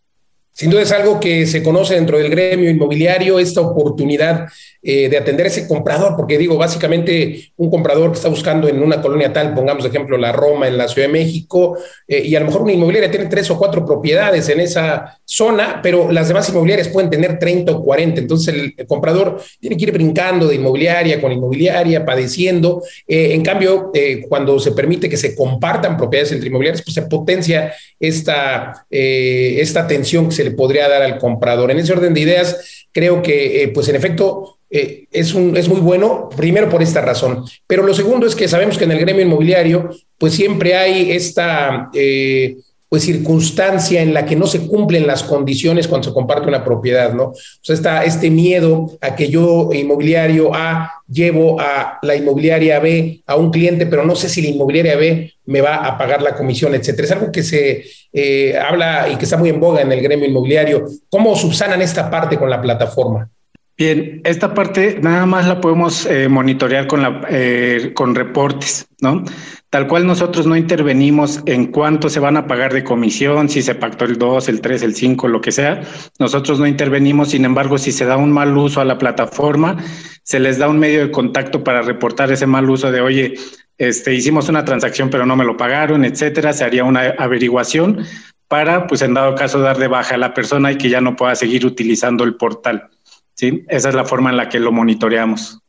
[0.51, 4.47] Sin duda es algo que se conoce dentro del gremio inmobiliario, esta oportunidad
[4.87, 8.83] eh, de atender a ese comprador, porque digo, básicamente un comprador que está buscando en
[8.83, 11.75] una colonia tal, pongamos de ejemplo la Roma en la Ciudad de México,
[12.07, 15.79] eh, y a lo mejor una inmobiliaria tiene tres o cuatro propiedades en esa zona,
[15.81, 19.91] pero las demás inmobiliarias pueden tener 30 o 40, entonces el, comprador tiene que ir
[19.91, 22.83] brincando de inmobiliaria con inmobiliaria, padeciendo.
[23.07, 23.91] Eh, en cambio,
[24.29, 30.29] cuando se permite que se compartan propiedades entre inmobiliarias, pues se potencia esta, esta tensión
[30.29, 31.71] que se le podría dar al comprador.
[31.71, 35.79] En ese orden de ideas, creo que, pues en efecto, eh, es, un, es muy
[35.79, 37.45] bueno, primero por esta razón.
[37.67, 41.89] Pero lo segundo es que sabemos que en el gremio inmobiliario, pues siempre hay esta
[41.93, 42.57] eh,
[42.89, 47.13] pues circunstancia en la que no se cumplen las condiciones cuando se comparte una propiedad,
[47.13, 47.23] ¿no?
[47.25, 53.21] O sea, está este miedo a que yo, inmobiliario A, llevo a la inmobiliaria B
[53.25, 56.35] a un cliente, pero no sé si la inmobiliaria B me va a pagar la
[56.35, 57.05] comisión, etcétera.
[57.05, 60.27] Es algo que se eh, habla y que está muy en boga en el gremio
[60.27, 60.85] inmobiliario.
[61.09, 63.29] ¿Cómo subsanan esta parte con la plataforma?
[63.77, 69.21] Bien, esta parte nada más la podemos eh, monitorear con, la, eh, con reportes, ¿no?
[69.69, 73.75] Tal cual nosotros no intervenimos en cuánto se van a pagar de comisión, si se
[73.75, 75.81] pactó el 2, el 3, el 5, lo que sea.
[76.19, 79.75] Nosotros no intervenimos, sin embargo, si se da un mal uso a la plataforma,
[80.23, 83.33] se les da un medio de contacto para reportar ese mal uso de, oye,
[83.77, 86.53] este, hicimos una transacción pero no me lo pagaron, etcétera.
[86.53, 88.05] Se haría una averiguación
[88.47, 91.17] para, pues en dado caso, dar de baja a la persona y que ya no
[91.17, 92.91] pueda seguir utilizando el portal.
[93.35, 93.63] ¿Sí?
[93.67, 95.59] Esa es la forma en la que lo monitoreamos.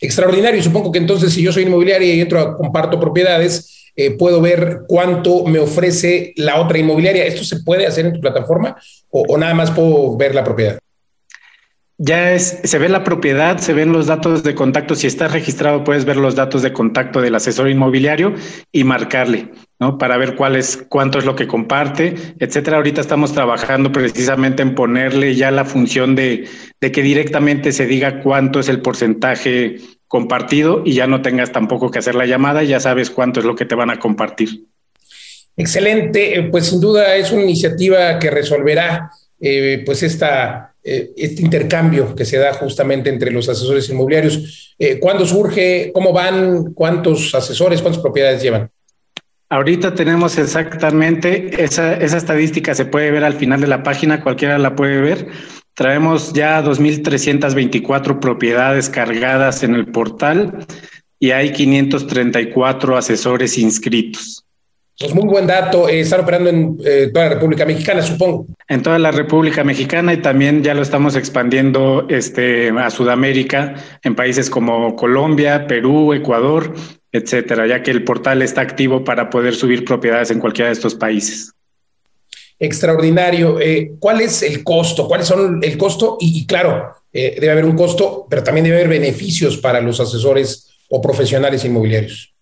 [0.00, 0.62] Extraordinario.
[0.62, 4.82] Supongo que entonces, si yo soy inmobiliaria y entro a comparto propiedades, eh, puedo ver
[4.86, 7.24] cuánto me ofrece la otra inmobiliaria.
[7.24, 8.76] ¿Esto se puede hacer en tu plataforma
[9.10, 10.78] o, o nada más puedo ver la propiedad?
[12.02, 14.94] ya es, se ve la propiedad, se ven los datos de contacto.
[14.94, 18.34] Si estás registrado, puedes ver los datos de contacto del asesor inmobiliario
[18.72, 19.50] y marcarle,
[19.98, 22.76] Para ver cuál es, cuánto es lo que comparte, etcétera.
[22.76, 26.46] Ahorita estamos trabajando precisamente en ponerle ya la función de,
[26.80, 31.90] de que directamente se diga cuánto es el porcentaje compartido y ya no tengas tampoco
[31.90, 34.66] que hacer la llamada, ya sabes cuánto es lo que te van a compartir.
[35.56, 41.42] Excelente, eh, pues sin duda es una iniciativa que resolverá eh, pues esta, eh, este
[41.42, 44.76] intercambio que se da justamente entre los asesores inmobiliarios.
[44.98, 45.90] ¿Cuándo surge?
[45.92, 46.72] ¿Cómo van?
[46.72, 47.82] ¿Cuántos asesores?
[47.82, 48.70] ¿Cuántas propiedades llevan?
[49.52, 54.58] Ahorita tenemos exactamente esa, esa estadística, se puede ver al final de la página, cualquiera
[54.58, 55.26] la puede ver.
[55.74, 60.66] Traemos ya 2.324 propiedades cargadas en el portal
[61.18, 64.44] y hay 534 asesores inscritos.
[65.00, 65.88] Pues muy buen dato.
[65.88, 68.46] Eh, están operando en eh, toda la República Mexicana, supongo.
[68.68, 74.14] En toda la República Mexicana y también ya lo estamos expandiendo este, a Sudamérica, en
[74.14, 76.74] países como Colombia, Perú, Ecuador,
[77.12, 80.94] etcétera, ya que el portal está activo para poder subir propiedades en cualquiera de estos
[80.94, 81.52] países.
[82.58, 83.58] Extraordinario.
[83.60, 85.08] Eh, ¿Cuál es el costo?
[85.08, 86.18] ¿Cuáles son el costo?
[86.20, 91.00] Y, claro, debe haber un costo, pero también debe haber beneficios para los asesores o
[91.00, 92.34] profesionales inmobiliarios.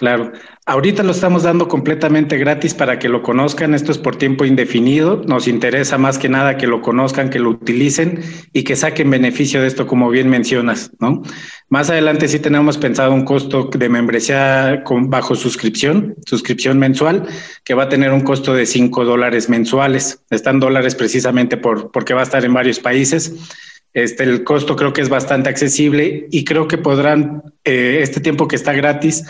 [0.00, 0.32] Claro,
[0.64, 3.74] ahorita lo estamos dando completamente gratis para que lo conozcan.
[3.74, 5.20] Esto es por tiempo indefinido.
[5.26, 8.20] Nos interesa más que nada que lo conozcan, que lo utilicen
[8.54, 11.20] y que saquen beneficio de esto, como bien mencionas, ¿no?
[11.68, 17.28] Más adelante sí tenemos pensado un costo de membresía con, bajo suscripción, suscripción mensual,
[17.62, 20.24] que va a tener un costo de 5 dólares mensuales.
[20.30, 23.34] Están dólares precisamente por, porque va a estar en varios países.
[23.92, 28.46] Este, el costo creo que es bastante accesible y creo que podrán, eh, este tiempo
[28.46, 29.24] que está gratis,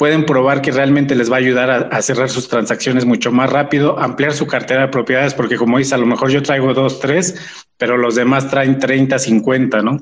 [0.00, 3.98] pueden probar que realmente les va a ayudar a, cerrar sus transacciones mucho más rápido,
[3.98, 7.34] ampliar su cartera de propiedades, porque como dice, a lo mejor yo traigo dos, tres,
[7.76, 9.98] pero los demás traen 30, 50, ¿no?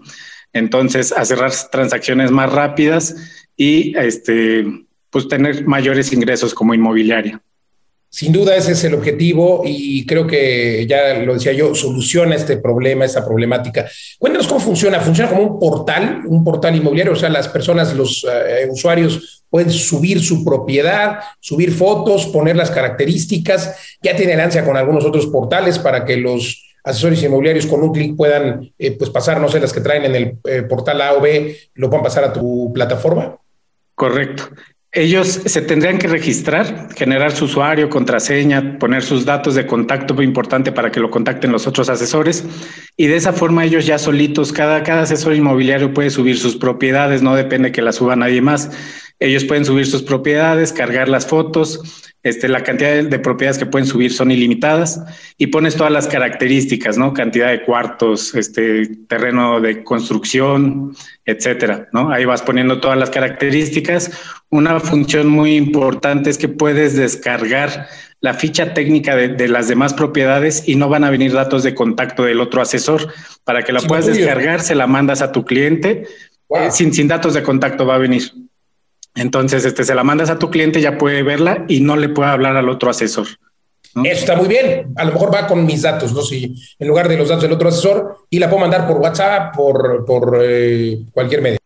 [0.52, 3.16] Entonces, a cerrar transacciones más rápidas
[3.56, 4.64] y este,
[5.10, 7.42] pues tener mayores ingresos como inmobiliaria.
[8.10, 12.56] Sin duda ese es el objetivo y creo que ya lo decía yo, soluciona este
[12.56, 13.86] problema, esta problemática.
[14.18, 14.98] Cuéntanos cómo funciona.
[15.00, 17.12] ¿Funciona como un portal, un portal inmobiliario?
[17.12, 22.70] O sea, las personas, los eh, usuarios pueden subir su propiedad, subir fotos, poner las
[22.70, 23.98] características.
[24.02, 28.16] Ya tiene alianza con algunos otros portales para que los asesores inmobiliarios con un clic
[28.16, 31.20] puedan eh, pues pasar, no sé, las que traen en el eh, portal A o
[31.20, 33.36] B, lo puedan pasar a tu plataforma.
[33.94, 34.44] Correcto.
[34.90, 40.24] Ellos se tendrían que registrar, generar su usuario, contraseña, poner sus datos de contacto muy
[40.24, 42.46] importante para que lo contacten los otros asesores
[42.96, 47.20] y de esa forma ellos ya solitos, cada, cada asesor inmobiliario puede subir sus propiedades,
[47.20, 48.70] no depende que las suba nadie más.
[49.20, 53.86] Ellos pueden subir sus propiedades, cargar las fotos, este, la cantidad de, propiedades que pueden
[53.86, 55.02] subir son ilimitadas
[55.36, 57.12] y pones todas las características, ¿no?
[57.12, 62.10] Cantidad de cuartos, este, terreno de construcción, etcétera, ¿no?
[62.10, 64.10] Ahí vas poniendo todas las características.
[64.50, 67.88] Una función muy importante es que puedes descargar
[68.20, 72.24] la ficha técnica de, las demás propiedades y no van a venir datos de contacto
[72.24, 73.12] del otro asesor.
[73.44, 76.06] Para que la puedas descargar, se la mandas a tu cliente.
[76.50, 78.32] Eh, sin, sin datos de contacto va a venir.
[79.18, 82.30] Entonces, este, se la mandas a tu cliente, ya puede verla y no le puede
[82.30, 83.26] hablar al otro asesor.
[84.04, 84.92] Eso está muy bien.
[84.96, 86.22] A lo mejor va con mis datos, ¿no?
[86.22, 89.54] Si en lugar de los datos del otro asesor, y la puedo mandar por WhatsApp,
[89.54, 91.58] por, por eh, cualquier medio.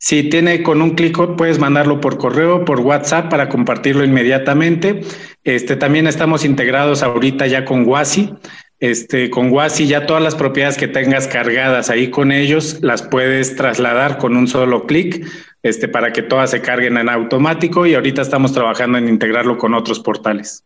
[0.00, 5.00] Si tiene con un clic, puedes mandarlo por correo, por WhatsApp para compartirlo inmediatamente.
[5.42, 8.32] Este, también estamos integrados ahorita ya con Wasi.
[8.80, 13.56] Este, con Wasi ya todas las propiedades que tengas cargadas ahí con ellos las puedes
[13.56, 15.26] trasladar con un solo clic
[15.64, 19.74] este, para que todas se carguen en automático y ahorita estamos trabajando en integrarlo con
[19.74, 20.62] otros portales.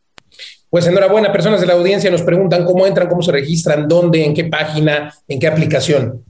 [0.69, 4.35] Pues enhorabuena, personas de la audiencia nos preguntan cómo entran, cómo se registran, dónde, en
[4.35, 6.25] qué página, en qué aplicación.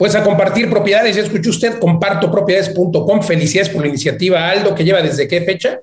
[0.04, 3.22] Pues a compartir propiedades, ya escuchó usted, compartopropiedades.com.
[3.22, 5.80] Felicidades por la iniciativa, Aldo, que lleva desde qué fecha?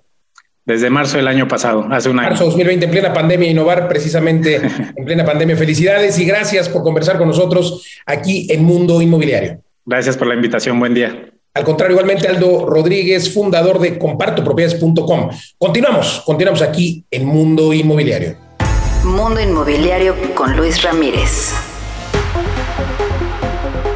[0.66, 2.28] Desde marzo del año pasado, hace un año.
[2.28, 4.56] Marzo 2020, en plena pandemia, innovar precisamente
[4.96, 5.56] en plena pandemia.
[5.56, 9.62] Felicidades y gracias por conversar con nosotros aquí en Mundo Inmobiliario.
[9.86, 11.32] Gracias por la invitación, buen día.
[11.54, 15.30] Al contrario, igualmente Aldo Rodríguez, fundador de compartopropiedades.com.
[15.56, 18.36] Continuamos, continuamos aquí en Mundo Inmobiliario.
[19.02, 21.54] Mundo Inmobiliario con Luis Ramírez.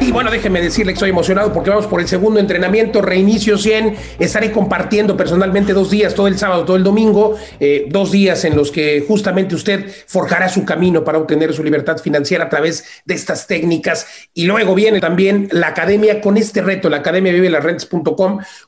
[0.05, 3.95] Y bueno, déjenme decirle que estoy emocionado porque vamos por el segundo entrenamiento, reinicio 100.
[4.19, 8.55] Estaré compartiendo personalmente dos días, todo el sábado, todo el domingo, eh, dos días en
[8.55, 13.15] los que justamente usted forjará su camino para obtener su libertad financiera a través de
[13.15, 14.05] estas técnicas.
[14.35, 17.49] Y luego viene también la academia con este reto, la academia vive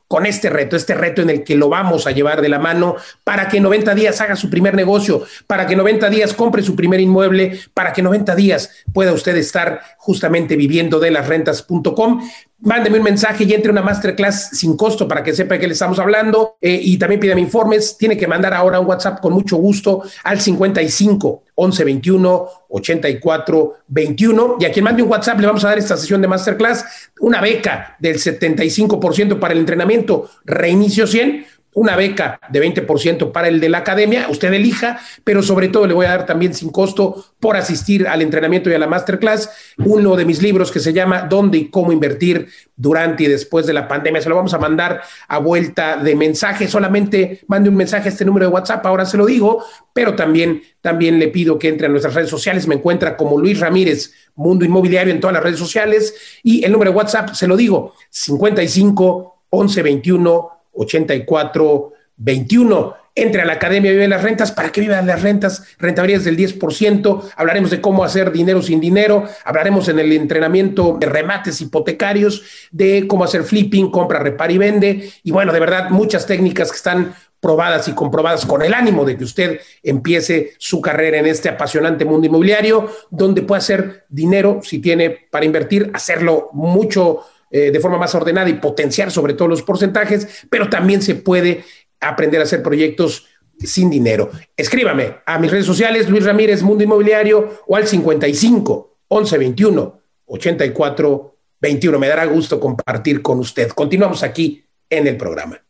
[0.07, 2.95] con este reto, este reto en el que lo vamos a llevar de la mano
[3.23, 6.99] para que 90 días haga su primer negocio, para que 90 días compre su primer
[6.99, 12.21] inmueble, para que 90 días pueda usted estar justamente viviendo de las rentas.com
[12.59, 15.73] mándeme un mensaje y entre una masterclass sin costo para que sepa de qué le
[15.73, 16.57] estamos hablando.
[16.61, 17.97] Eh, y también pídame informes.
[17.97, 24.57] Tiene que mandar ahora un WhatsApp con mucho gusto al 55 11 21 84 21
[24.59, 26.85] y a quien mande un WhatsApp le vamos a dar esta sesión de masterclass
[27.19, 31.45] una beca del 75% para el entrenamiento Reinicio 100
[31.77, 35.93] una beca de 20% para el de la academia, usted elija, pero sobre todo le
[35.93, 40.15] voy a dar también sin costo por asistir al entrenamiento y a la masterclass uno
[40.15, 43.87] de mis libros que se llama ¿Dónde y cómo invertir durante y después de la
[43.87, 44.23] pandemia?
[44.23, 48.25] Se lo vamos a mandar a vuelta de mensaje, solamente mande un mensaje a este
[48.25, 49.63] número de WhatsApp, ahora se lo digo,
[49.93, 53.59] pero también, también le pido que entre a nuestras redes sociales, me encuentra como Luis
[53.59, 56.15] Ramírez, Mundo Inmobiliario en todas las redes sociales.
[56.41, 62.95] Y el número de WhatsApp, se lo digo, 55 11 21 84 21.
[63.15, 67.31] Entre a la Academia Vive las Rentas para que vivan las rentas, rentabilidades del 10%.
[67.35, 69.25] Hablaremos de cómo hacer dinero sin dinero.
[69.43, 75.11] Hablaremos en el entrenamiento de remates hipotecarios, de cómo hacer flipping, compra, repara y vende.
[75.23, 79.17] Y bueno, de verdad, muchas técnicas que están probadas y comprobadas con el ánimo de
[79.17, 84.79] que usted empiece su carrera en este apasionante mundo inmobiliario, donde puede hacer dinero si
[84.79, 89.61] tiene para invertir, hacerlo mucho eh, de forma más ordenada y potenciar sobre todo los
[89.61, 91.63] porcentajes, pero también se puede
[91.99, 93.25] aprender a hacer proyectos
[93.59, 94.29] sin dinero.
[94.55, 101.37] Escríbame a mis redes sociales, Luis Ramírez, Mundo Inmobiliario, o al 55 11 21 84
[101.61, 101.99] 21.
[101.99, 103.69] Me dará gusto compartir con usted.
[103.69, 105.61] Continuamos aquí en el programa.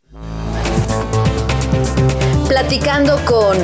[2.48, 3.58] Platicando con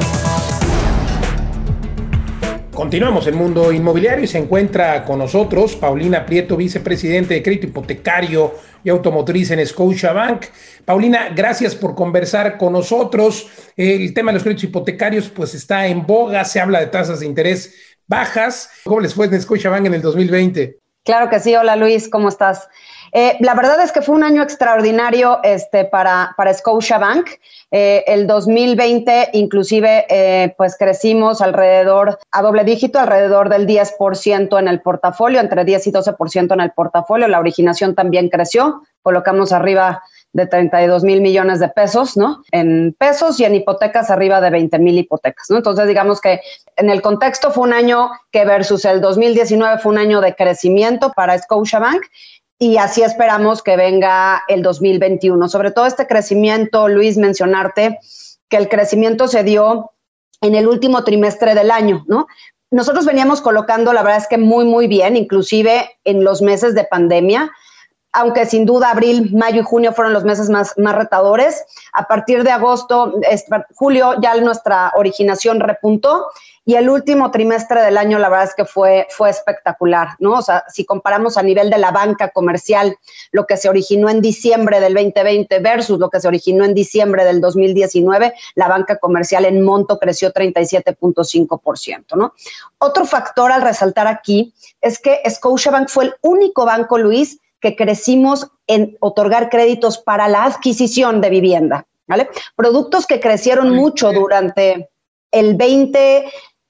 [2.74, 8.56] Continuamos el mundo inmobiliario y se encuentra con nosotros Paulina Prieto, vicepresidente de crédito hipotecario
[8.84, 10.46] y automotriz en Scotiabank.
[10.84, 13.48] Paulina, gracias por conversar con nosotros.
[13.78, 17.28] El tema de los créditos hipotecarios pues está en boga, se habla de tasas de
[17.28, 17.76] interés
[18.08, 18.72] bajas.
[18.84, 20.80] ¿Cómo les fue en Scotiabank en el 2020?
[21.06, 21.56] Claro que sí.
[21.56, 22.68] Hola Luis, ¿cómo estás?
[23.16, 27.30] Eh, la verdad es que fue un año extraordinario este, para, para Scotiabank.
[27.70, 34.68] Eh, el 2020 inclusive eh, pues crecimos alrededor, a doble dígito, alrededor del 10% en
[34.68, 37.28] el portafolio, entre 10 y 12% en el portafolio.
[37.28, 40.02] La originación también creció, colocamos arriba
[40.34, 42.42] de 32 mil millones de pesos, ¿no?
[42.52, 45.58] En pesos y en hipotecas arriba de 20 mil hipotecas, ¿no?
[45.58, 46.42] Entonces, digamos que
[46.76, 51.12] en el contexto fue un año que versus el 2019 fue un año de crecimiento
[51.16, 52.04] para Scotiabank
[52.64, 55.50] y así esperamos que venga el 2021.
[55.50, 58.00] Sobre todo este crecimiento, Luis, mencionarte
[58.48, 59.92] que el crecimiento se dio
[60.40, 62.26] en el último trimestre del año, ¿no?
[62.72, 66.86] Nosotros veníamos colocando, la verdad es que muy, muy bien, inclusive en los meses de
[66.86, 67.52] pandemia,
[68.14, 71.66] aunque sin duda abril, mayo y junio fueron los meses más, más retadores.
[71.94, 73.14] A partir de agosto,
[73.76, 76.28] julio ya nuestra originación repuntó
[76.66, 80.38] y el último trimestre del año, la verdad es que fue, fue espectacular, ¿no?
[80.38, 82.98] O sea, si comparamos a nivel de la banca comercial,
[83.32, 87.26] lo que se originó en diciembre del 2020 versus lo que se originó en diciembre
[87.26, 92.34] del 2019, la banca comercial en monto creció 37.5%, ¿no?
[92.78, 98.52] Otro factor al resaltar aquí es que Scotiabank fue el único banco, Luis, que crecimos
[98.68, 102.28] en otorgar créditos para la adquisición de vivienda, ¿vale?
[102.58, 104.90] Productos que crecieron mucho durante
[105.32, 106.26] el 20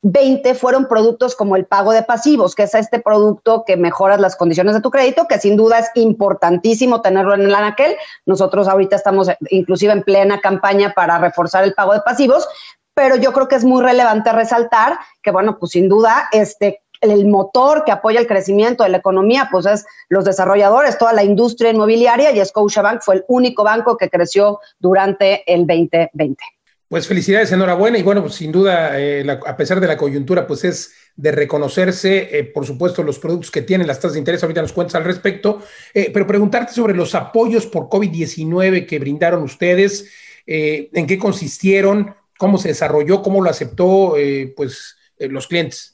[0.06, 4.36] 20 fueron productos como el pago de pasivos, que es este producto que mejora las
[4.36, 7.96] condiciones de tu crédito, que sin duda es importantísimo tenerlo en el anaquel.
[8.26, 12.46] Nosotros ahorita estamos inclusive en plena campaña para reforzar el pago de pasivos,
[12.94, 17.28] pero yo creo que es muy relevante resaltar que, bueno, pues sin duda, este, el
[17.28, 21.72] motor que apoya el crecimiento de la economía, pues es los desarrolladores, toda la industria
[21.72, 26.44] inmobiliaria y Scotiabank fue el único banco que creció durante el 2020.
[26.94, 30.64] Pues felicidades, enhorabuena y bueno, pues sin duda, eh, a pesar de la coyuntura, pues
[30.64, 34.62] es de reconocerse, eh, por supuesto, los productos que tienen las tasas de interés, ahorita
[34.62, 40.12] nos cuentas al respecto, eh, pero preguntarte sobre los apoyos por COVID-19 que brindaron ustedes,
[40.46, 44.16] en qué consistieron, cómo se desarrolló, cómo lo aceptó
[44.56, 45.93] pues los clientes.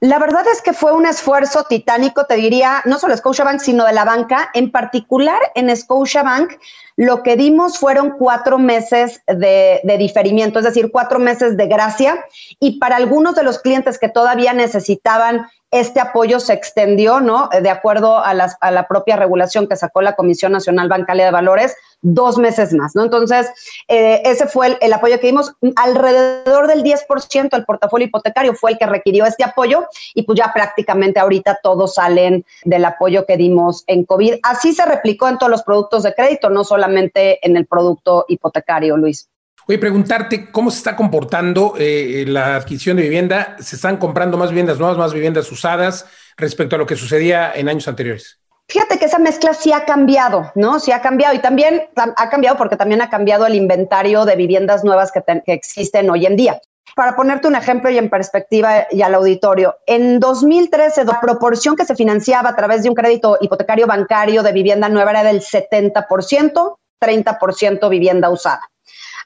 [0.00, 3.92] La verdad es que fue un esfuerzo titánico, te diría, no solo Scotiabank, sino de
[3.92, 4.50] la banca.
[4.54, 6.54] En particular, en Scotiabank,
[6.96, 12.24] lo que dimos fueron cuatro meses de, diferimiento, es decir, cuatro meses de gracia.
[12.58, 17.48] Y para algunos de los clientes que todavía necesitaban este apoyo se extendió, ¿no?
[17.48, 21.76] De acuerdo a, a la propia regulación que sacó la Comisión Nacional Bancaria de Valores,
[22.02, 23.04] dos meses más, ¿no?
[23.04, 23.50] Entonces,
[23.88, 25.52] eh, ese fue el, apoyo que dimos.
[25.76, 30.52] Alrededor del 10% del portafolio hipotecario fue el que requirió este apoyo y pues ya
[30.52, 34.36] prácticamente ahorita todos salen del apoyo que dimos en COVID.
[34.42, 38.96] Así se replicó en todos los productos de crédito, no solamente en el producto hipotecario,
[38.96, 39.28] Luis.
[39.70, 43.54] Voy a preguntarte cómo se está comportando eh, la adquisición de vivienda.
[43.60, 46.06] ¿Se están comprando más viviendas nuevas, más viviendas usadas
[46.36, 48.40] respecto a lo que sucedía en años anteriores?
[48.68, 50.80] Fíjate que esa mezcla sí ha cambiado, ¿no?
[50.80, 54.82] Sí ha cambiado y también ha cambiado porque también ha cambiado el inventario de viviendas
[54.82, 56.60] nuevas que, existen hoy en día.
[56.96, 61.84] Para ponerte un ejemplo y en perspectiva y al auditorio, en 2013 la proporción que
[61.84, 66.76] se financiaba a través de un crédito hipotecario bancario de vivienda nueva era del 70%,
[67.00, 68.62] 30% vivienda usada.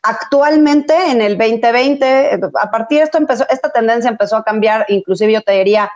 [0.06, 5.32] Actualmente, en el 2020, a partir de esto empezó, esta tendencia empezó a cambiar, inclusive
[5.32, 5.90] yo te diría,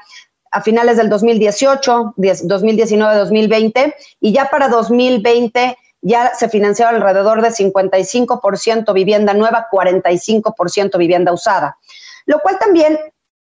[0.51, 7.51] a finales del 2018, 2019, 2020, y ya para 2020 ya se financiaba alrededor de
[7.51, 11.77] 55% vivienda nueva, 45% vivienda usada,
[12.25, 12.99] lo cual también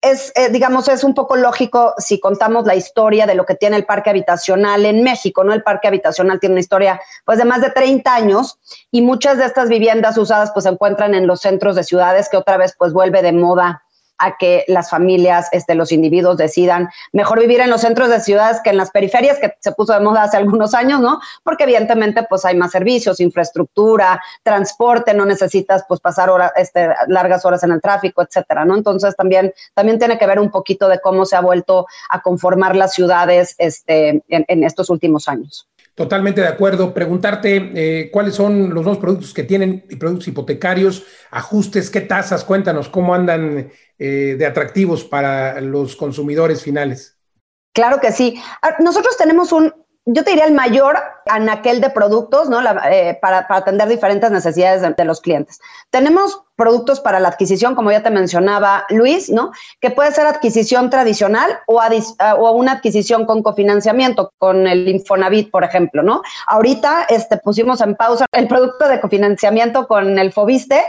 [0.01, 3.77] es, eh, digamos, es un poco lógico si contamos la historia de lo que tiene
[3.77, 5.53] el parque habitacional en México, ¿no?
[5.53, 9.45] El parque habitacional tiene una historia, pues, de más de 30 años y muchas de
[9.45, 12.93] estas viviendas usadas, pues, se encuentran en los centros de ciudades que otra vez, pues,
[12.93, 13.83] vuelve de moda
[14.21, 18.61] a que las familias, este, los individuos decidan mejor vivir en los centros de ciudades
[18.63, 21.19] que en las periferias, que se puso de moda hace algunos años, ¿no?
[21.43, 27.45] Porque evidentemente pues hay más servicios, infraestructura, transporte, no necesitas pues pasar horas, este, largas
[27.45, 28.75] horas en el tráfico, etcétera, ¿no?
[28.75, 32.75] Entonces también, también tiene que ver un poquito de cómo se ha vuelto a conformar
[32.75, 35.67] las ciudades este, en estos últimos años.
[35.93, 36.93] Totalmente de acuerdo.
[36.93, 42.87] Preguntarte eh, cuáles son los nuevos productos que tienen, productos hipotecarios, ajustes, qué tasas, cuéntanos
[42.87, 43.69] cómo andan
[44.03, 47.19] eh, de atractivos para los consumidores finales.
[47.71, 48.41] Claro que sí.
[48.63, 49.71] Ah, nosotros tenemos un,
[50.05, 50.97] yo te diría el mayor
[51.27, 52.61] anaquel de productos, ¿no?
[52.89, 55.59] Eh, para, atender diferentes necesidades de, los clientes.
[55.91, 59.51] Tenemos productos para la adquisición, como ya te mencionaba Luis, ¿no?
[59.79, 65.63] Que puede ser adquisición tradicional o, o una adquisición con cofinanciamiento, con el Infonavit, por
[65.63, 66.23] ejemplo, ¿no?
[66.47, 70.83] Ahorita este, pusimos en pausa el producto de cofinanciamiento con el Fobiste,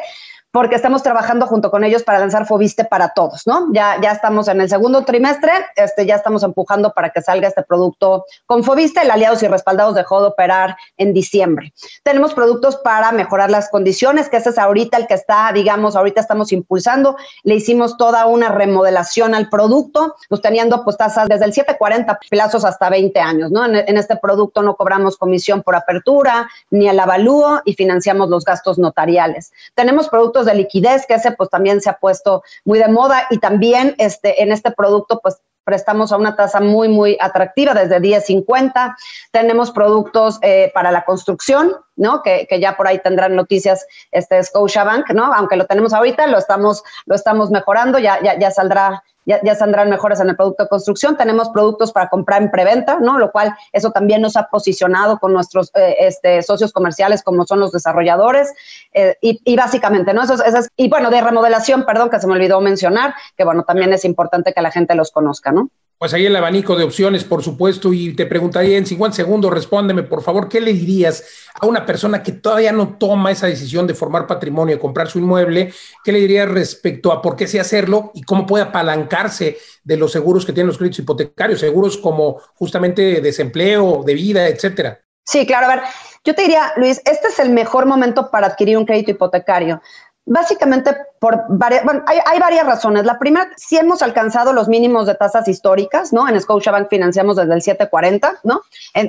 [0.53, 3.69] porque estamos trabajando junto con ellos para lanzar Fobiste para todos, ¿no?
[3.73, 7.63] Ya, ya estamos en el segundo trimestre, este, ya estamos empujando para que salga este
[7.63, 11.73] producto con Fobiste, el Aliados y Respaldados dejó de operar en diciembre.
[12.03, 16.21] Tenemos productos para mejorar las condiciones, que ese es ahorita el que está, digamos, ahorita
[16.21, 21.55] estamos impulsando, le hicimos toda una remodelación al producto, pues teniendo pues tasas desde el
[21.55, 23.65] 740 plazos hasta 20 años, ¿no?
[23.65, 28.45] En, en este producto no cobramos comisión por apertura, ni el avalúo y financiamos los
[28.45, 29.53] gastos notariales.
[29.75, 33.39] Tenemos productos de liquidez, que ese pues también se ha puesto muy de moda y
[33.39, 38.97] también este, en este producto pues prestamos a una tasa muy, muy atractiva, desde 10.50.
[39.31, 42.23] Tenemos productos eh, para la construcción, ¿no?
[42.23, 45.33] Que, que, ya por ahí tendrán noticias este Scotiabank, ¿no?
[45.33, 49.55] Aunque lo tenemos ahorita, lo estamos, lo estamos mejorando, ya, ya, ya saldrá ya, ya
[49.55, 51.17] saldrán mejoras en el producto de construcción.
[51.17, 53.19] Tenemos productos para comprar en preventa, ¿no?
[53.19, 57.61] Lo cual eso también nos ha posicionado con nuestros eh, este, socios comerciales como son
[57.61, 58.53] los desarrolladores.
[58.93, 60.23] Eh, y, básicamente, ¿no?
[60.23, 63.93] Eso, es, y bueno, de remodelación, perdón, que se me olvidó mencionar, que bueno, también
[63.93, 65.71] es importante que la gente los conozca, ¿no?
[66.03, 70.03] Pues ahí el abanico de opciones, por supuesto, y te preguntaría en 50 segundos, respóndeme,
[70.03, 71.25] por favor, ¿qué le dirías
[71.55, 75.21] a una persona que todavía no toma esa decisión de formar patrimonio, de comprar su
[75.21, 75.73] inmueble?
[76.03, 80.11] ¿Qué le dirías respecto a por qué sí hacerlo y cómo puede apalancarse de los
[80.11, 84.99] seguros que tienen los créditos hipotecarios, seguros como justamente desempleo, de vida, etcétera?
[85.25, 85.85] Sí, claro, a ver,
[86.25, 89.81] yo te diría, Luis, este es el mejor momento para adquirir un crédito hipotecario.
[90.25, 93.05] Básicamente por varias, bueno, hay, varias razones.
[93.05, 96.29] La primera, si hemos alcanzado los mínimos de tasas históricas, ¿no?
[96.29, 98.63] En Scotiabank financiamos desde el 740, ¿no?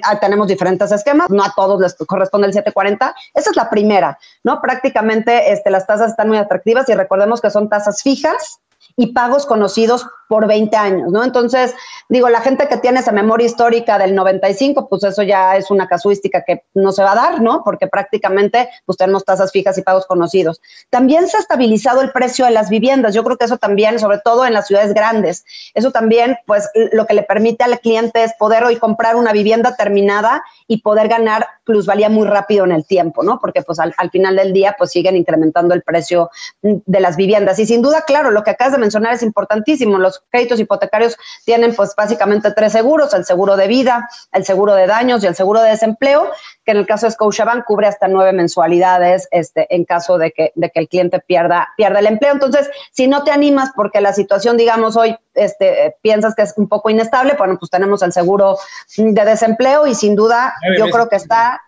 [0.04, 3.16] Ah, tenemos diferentes esquemas, no a todos les corresponde el 740.
[3.36, 4.60] Esa es la primera, ¿no?
[4.60, 8.60] Prácticamente este, las tasas están muy atractivas y recordemos que son tasas fijas
[8.96, 11.24] y pagos conocidos por 20 años, ¿no?
[11.24, 11.76] Entonces,
[12.10, 15.88] digo, la gente que tiene esa memoria histórica del 95, pues eso ya es una
[15.88, 17.62] casuística que no se va a dar, ¿no?
[17.64, 20.60] Porque prácticamente pues tenemos tasas fijas y pagos conocidos.
[20.90, 23.14] También se ha estabilizado el precio de las viviendas.
[23.14, 27.06] Yo creo que eso también, sobre todo en las ciudades grandes, eso también, pues lo
[27.06, 31.46] que le permite al cliente es poder hoy comprar una vivienda terminada y poder ganar
[31.64, 33.38] plusvalía muy rápido en el tiempo, ¿no?
[33.40, 36.32] Porque pues al, al final del día, pues siguen incrementando el precio
[36.64, 37.60] de las viviendas.
[37.60, 40.00] Y sin duda, claro, lo que acabas de mencionar es importantísimo.
[40.00, 44.88] Los créditos hipotecarios tienen pues básicamente tres seguros, el seguro de vida, el seguro de
[44.88, 46.30] daños y el seguro de desempleo,
[46.66, 50.52] que en el caso de Scotiabank cubre hasta nueve mensualidades este, en caso de que,
[50.56, 52.34] de que el cliente pierda, pierda el empleo.
[52.34, 56.68] Entonces, si no te animas porque la situación, digamos, hoy este, piensas que es un
[56.68, 58.58] poco inestable, bueno, pues tenemos el seguro
[58.98, 61.62] de desempleo y sin duda yo creo que está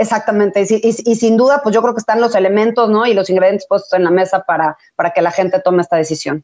[0.00, 3.04] Exactamente, y, sin duda, pues yo creo que están los elementos, ¿no?
[3.04, 6.42] Y los ingredientes puestos en la mesa para, para que la gente tome esta decisión.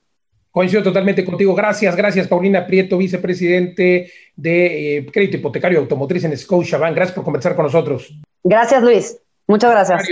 [0.56, 1.54] Coincido totalmente contigo.
[1.54, 6.94] Gracias, gracias, Paulina Prieto, vicepresidente de eh, Crédito Hipotecario Automotriz en Scotiabank.
[6.94, 8.18] Gracias por conversar con nosotros.
[8.42, 9.18] Gracias, Luis.
[9.46, 10.08] Muchas gracias.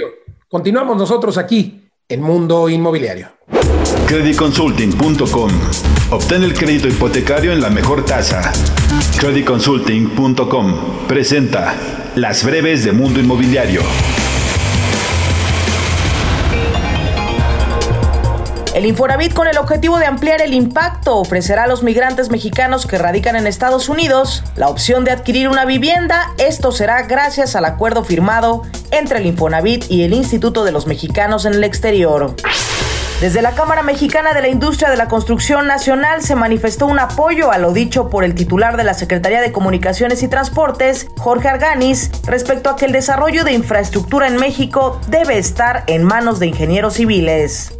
[0.46, 3.28] Continuamos nosotros aquí en Mundo Inmobiliario.
[4.06, 5.50] Creditconsulting.com.
[6.10, 8.52] Obtén el crédito hipotecario en la mejor tasa.
[9.18, 11.74] Creditconsulting.com presenta
[12.16, 13.80] las breves de Mundo Inmobiliario.
[18.74, 22.98] El Infonavit, con el objetivo de ampliar el impacto, ofrecerá a los migrantes mexicanos que
[22.98, 26.32] radican en Estados Unidos la opción de adquirir una vivienda.
[26.38, 31.44] Esto será gracias al acuerdo firmado entre el Infonavit y el Instituto de los Mexicanos
[31.44, 32.34] en el Exterior.
[33.20, 37.52] Desde la Cámara Mexicana de la Industria de la Construcción Nacional se manifestó un apoyo
[37.52, 42.10] a lo dicho por el titular de la Secretaría de Comunicaciones y Transportes, Jorge Arganis,
[42.26, 46.94] respecto a que el desarrollo de infraestructura en México debe estar en manos de ingenieros
[46.94, 47.72] civiles.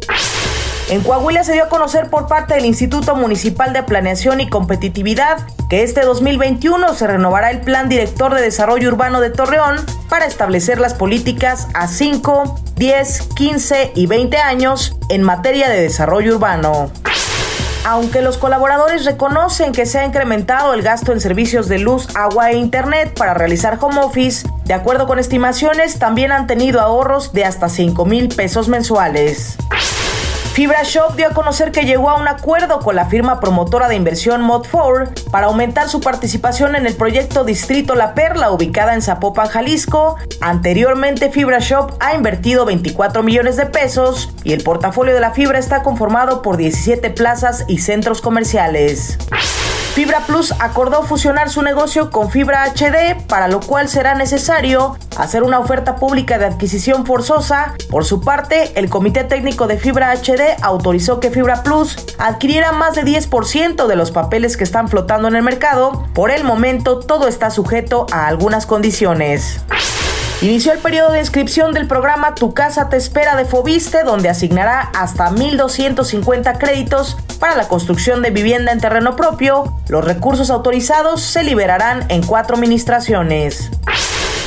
[0.87, 5.39] En Coahuila se dio a conocer por parte del Instituto Municipal de Planeación y Competitividad
[5.67, 9.77] que este 2021 se renovará el Plan Director de Desarrollo Urbano de Torreón
[10.09, 16.35] para establecer las políticas a 5, 10, 15 y 20 años en materia de desarrollo
[16.35, 16.91] urbano.
[17.83, 22.51] Aunque los colaboradores reconocen que se ha incrementado el gasto en servicios de luz, agua
[22.51, 27.43] e internet para realizar home office, de acuerdo con estimaciones, también han tenido ahorros de
[27.43, 29.57] hasta 5 mil pesos mensuales.
[30.55, 33.95] Fibra Shop dio a conocer que llegó a un acuerdo con la firma promotora de
[33.95, 39.49] inversión Mod4 para aumentar su participación en el proyecto Distrito La Perla ubicada en Zapopan,
[39.49, 40.15] Jalisco.
[40.39, 45.59] Anteriormente Fibra Shop ha invertido 24 millones de pesos y el portafolio de la fibra
[45.59, 49.17] está conformado por 17 plazas y centros comerciales.
[49.95, 55.41] Fibra Plus acordó fusionar su negocio con Fibra HD, para lo cual será necesario hacer
[55.41, 57.75] una oferta pública de adquisición forzosa.
[57.89, 62.95] Por su parte, el Comité Técnico de Fibra HD autorizó que Fibra Plus adquiriera más
[62.95, 66.05] de 10% de los papeles que están flotando en el mercado.
[66.13, 69.61] Por el momento, todo está sujeto a algunas condiciones.
[70.45, 74.91] Inició el periodo de inscripción del programa Tu Casa Te Espera de Fobiste, donde asignará
[74.93, 79.75] hasta 1.250 créditos para la construcción de vivienda en terreno propio.
[79.87, 83.71] Los recursos autorizados se liberarán en cuatro administraciones.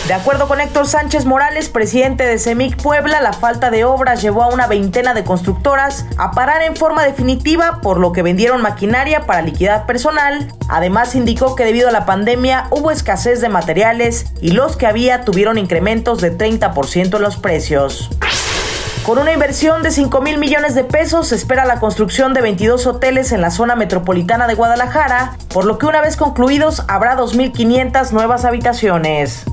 [0.08, 4.42] De acuerdo con Héctor Sánchez Morales, presidente de CEMIC Puebla, la falta de obras llevó
[4.42, 9.26] a una veintena de constructoras a parar en forma definitiva, por lo que vendieron maquinaria
[9.26, 10.50] para liquidar personal.
[10.66, 15.26] Además, indicó que debido a la pandemia hubo escasez de materiales y los que había
[15.26, 18.08] tuvieron incrementos de 30% en los precios.
[19.04, 22.86] Con una inversión de 5 mil millones de pesos, se espera la construcción de 22
[22.86, 28.10] hoteles en la zona metropolitana de Guadalajara, por lo que una vez concluidos habrá 2.500
[28.12, 29.44] nuevas habitaciones.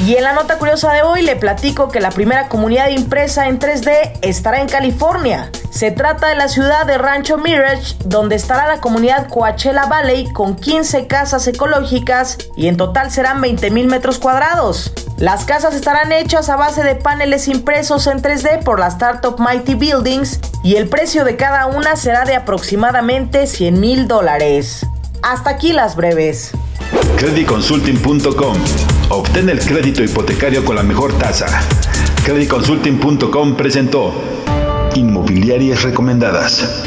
[0.00, 3.60] Y en la nota curiosa de hoy le platico que la primera comunidad impresa en
[3.60, 5.50] 3D estará en California.
[5.70, 10.56] Se trata de la ciudad de Rancho Mirage, donde estará la comunidad Coachella Valley con
[10.56, 14.92] 15 casas ecológicas y en total serán 20 mil metros cuadrados.
[15.18, 19.74] Las casas estarán hechas a base de paneles impresos en 3D por la startup Mighty
[19.74, 24.84] Buildings y el precio de cada una será de aproximadamente 100 mil dólares.
[25.22, 26.50] Hasta aquí las breves.
[27.16, 28.56] Creditconsulting.com.
[29.14, 31.46] Obtén el crédito hipotecario con la mejor tasa.
[32.24, 34.14] Creditconsulting.com presentó
[34.94, 36.82] Inmobiliarias Recomendadas.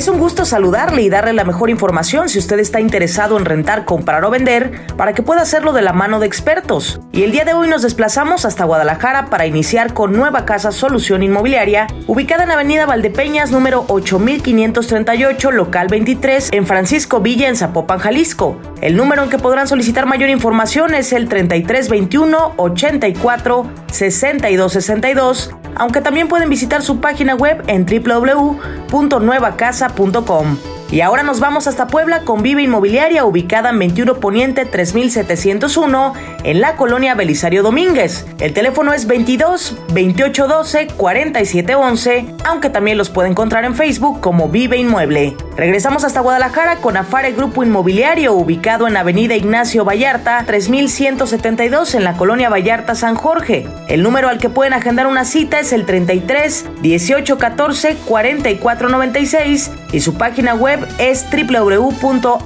[0.00, 3.84] Es un gusto saludarle y darle la mejor información si usted está interesado en rentar,
[3.84, 7.02] comprar o vender para que pueda hacerlo de la mano de expertos.
[7.12, 11.22] Y el día de hoy nos desplazamos hasta Guadalajara para iniciar con Nueva Casa Solución
[11.22, 18.56] Inmobiliaria, ubicada en Avenida Valdepeñas número 8538, local 23, en Francisco Villa, en Zapopan, Jalisco.
[18.80, 26.28] El número en que podrán solicitar mayor información es el 3321 84 6262 aunque también
[26.28, 30.79] pueden visitar su página web en www.nuevacasa.com.
[30.92, 36.60] Y ahora nos vamos hasta Puebla con Viva Inmobiliaria, ubicada en 21 Poniente 3701, en
[36.60, 38.26] la colonia Belisario Domínguez.
[38.40, 44.78] El teléfono es 22 2812 4711, aunque también los puede encontrar en Facebook como Vive
[44.78, 45.36] Inmueble.
[45.56, 52.16] Regresamos hasta Guadalajara con Afare Grupo Inmobiliario, ubicado en Avenida Ignacio Vallarta 3172, en la
[52.16, 53.68] colonia Vallarta San Jorge.
[53.86, 60.14] El número al que pueden agendar una cita es el 33 1814 4496 y su
[60.14, 62.40] página web es www.afare.mx.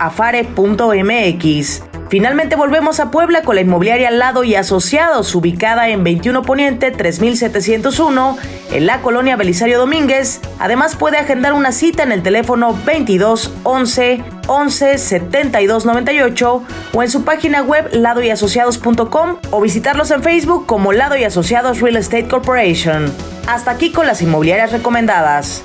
[2.14, 8.38] Finalmente volvemos a Puebla con la inmobiliaria Lado y Asociados, ubicada en 21 Poniente 3701,
[8.72, 10.40] en la colonia Belisario Domínguez.
[10.58, 16.62] Además puede agendar una cita en el teléfono 22 11 11 72 98
[16.92, 21.96] o en su página web ladoyasociados.com o visitarlos en Facebook como Lado y Asociados Real
[21.96, 23.12] Estate Corporation.
[23.48, 25.64] Hasta aquí con las inmobiliarias recomendadas.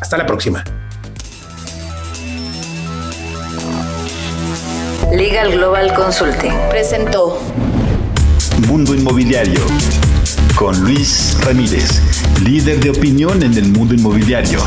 [0.00, 0.64] Hasta la próxima.
[5.12, 7.38] Legal Global Consulting presentó
[8.68, 9.60] Mundo Inmobiliario
[10.54, 12.00] con Luis Ramírez,
[12.42, 14.60] líder de opinión en el mundo inmobiliario.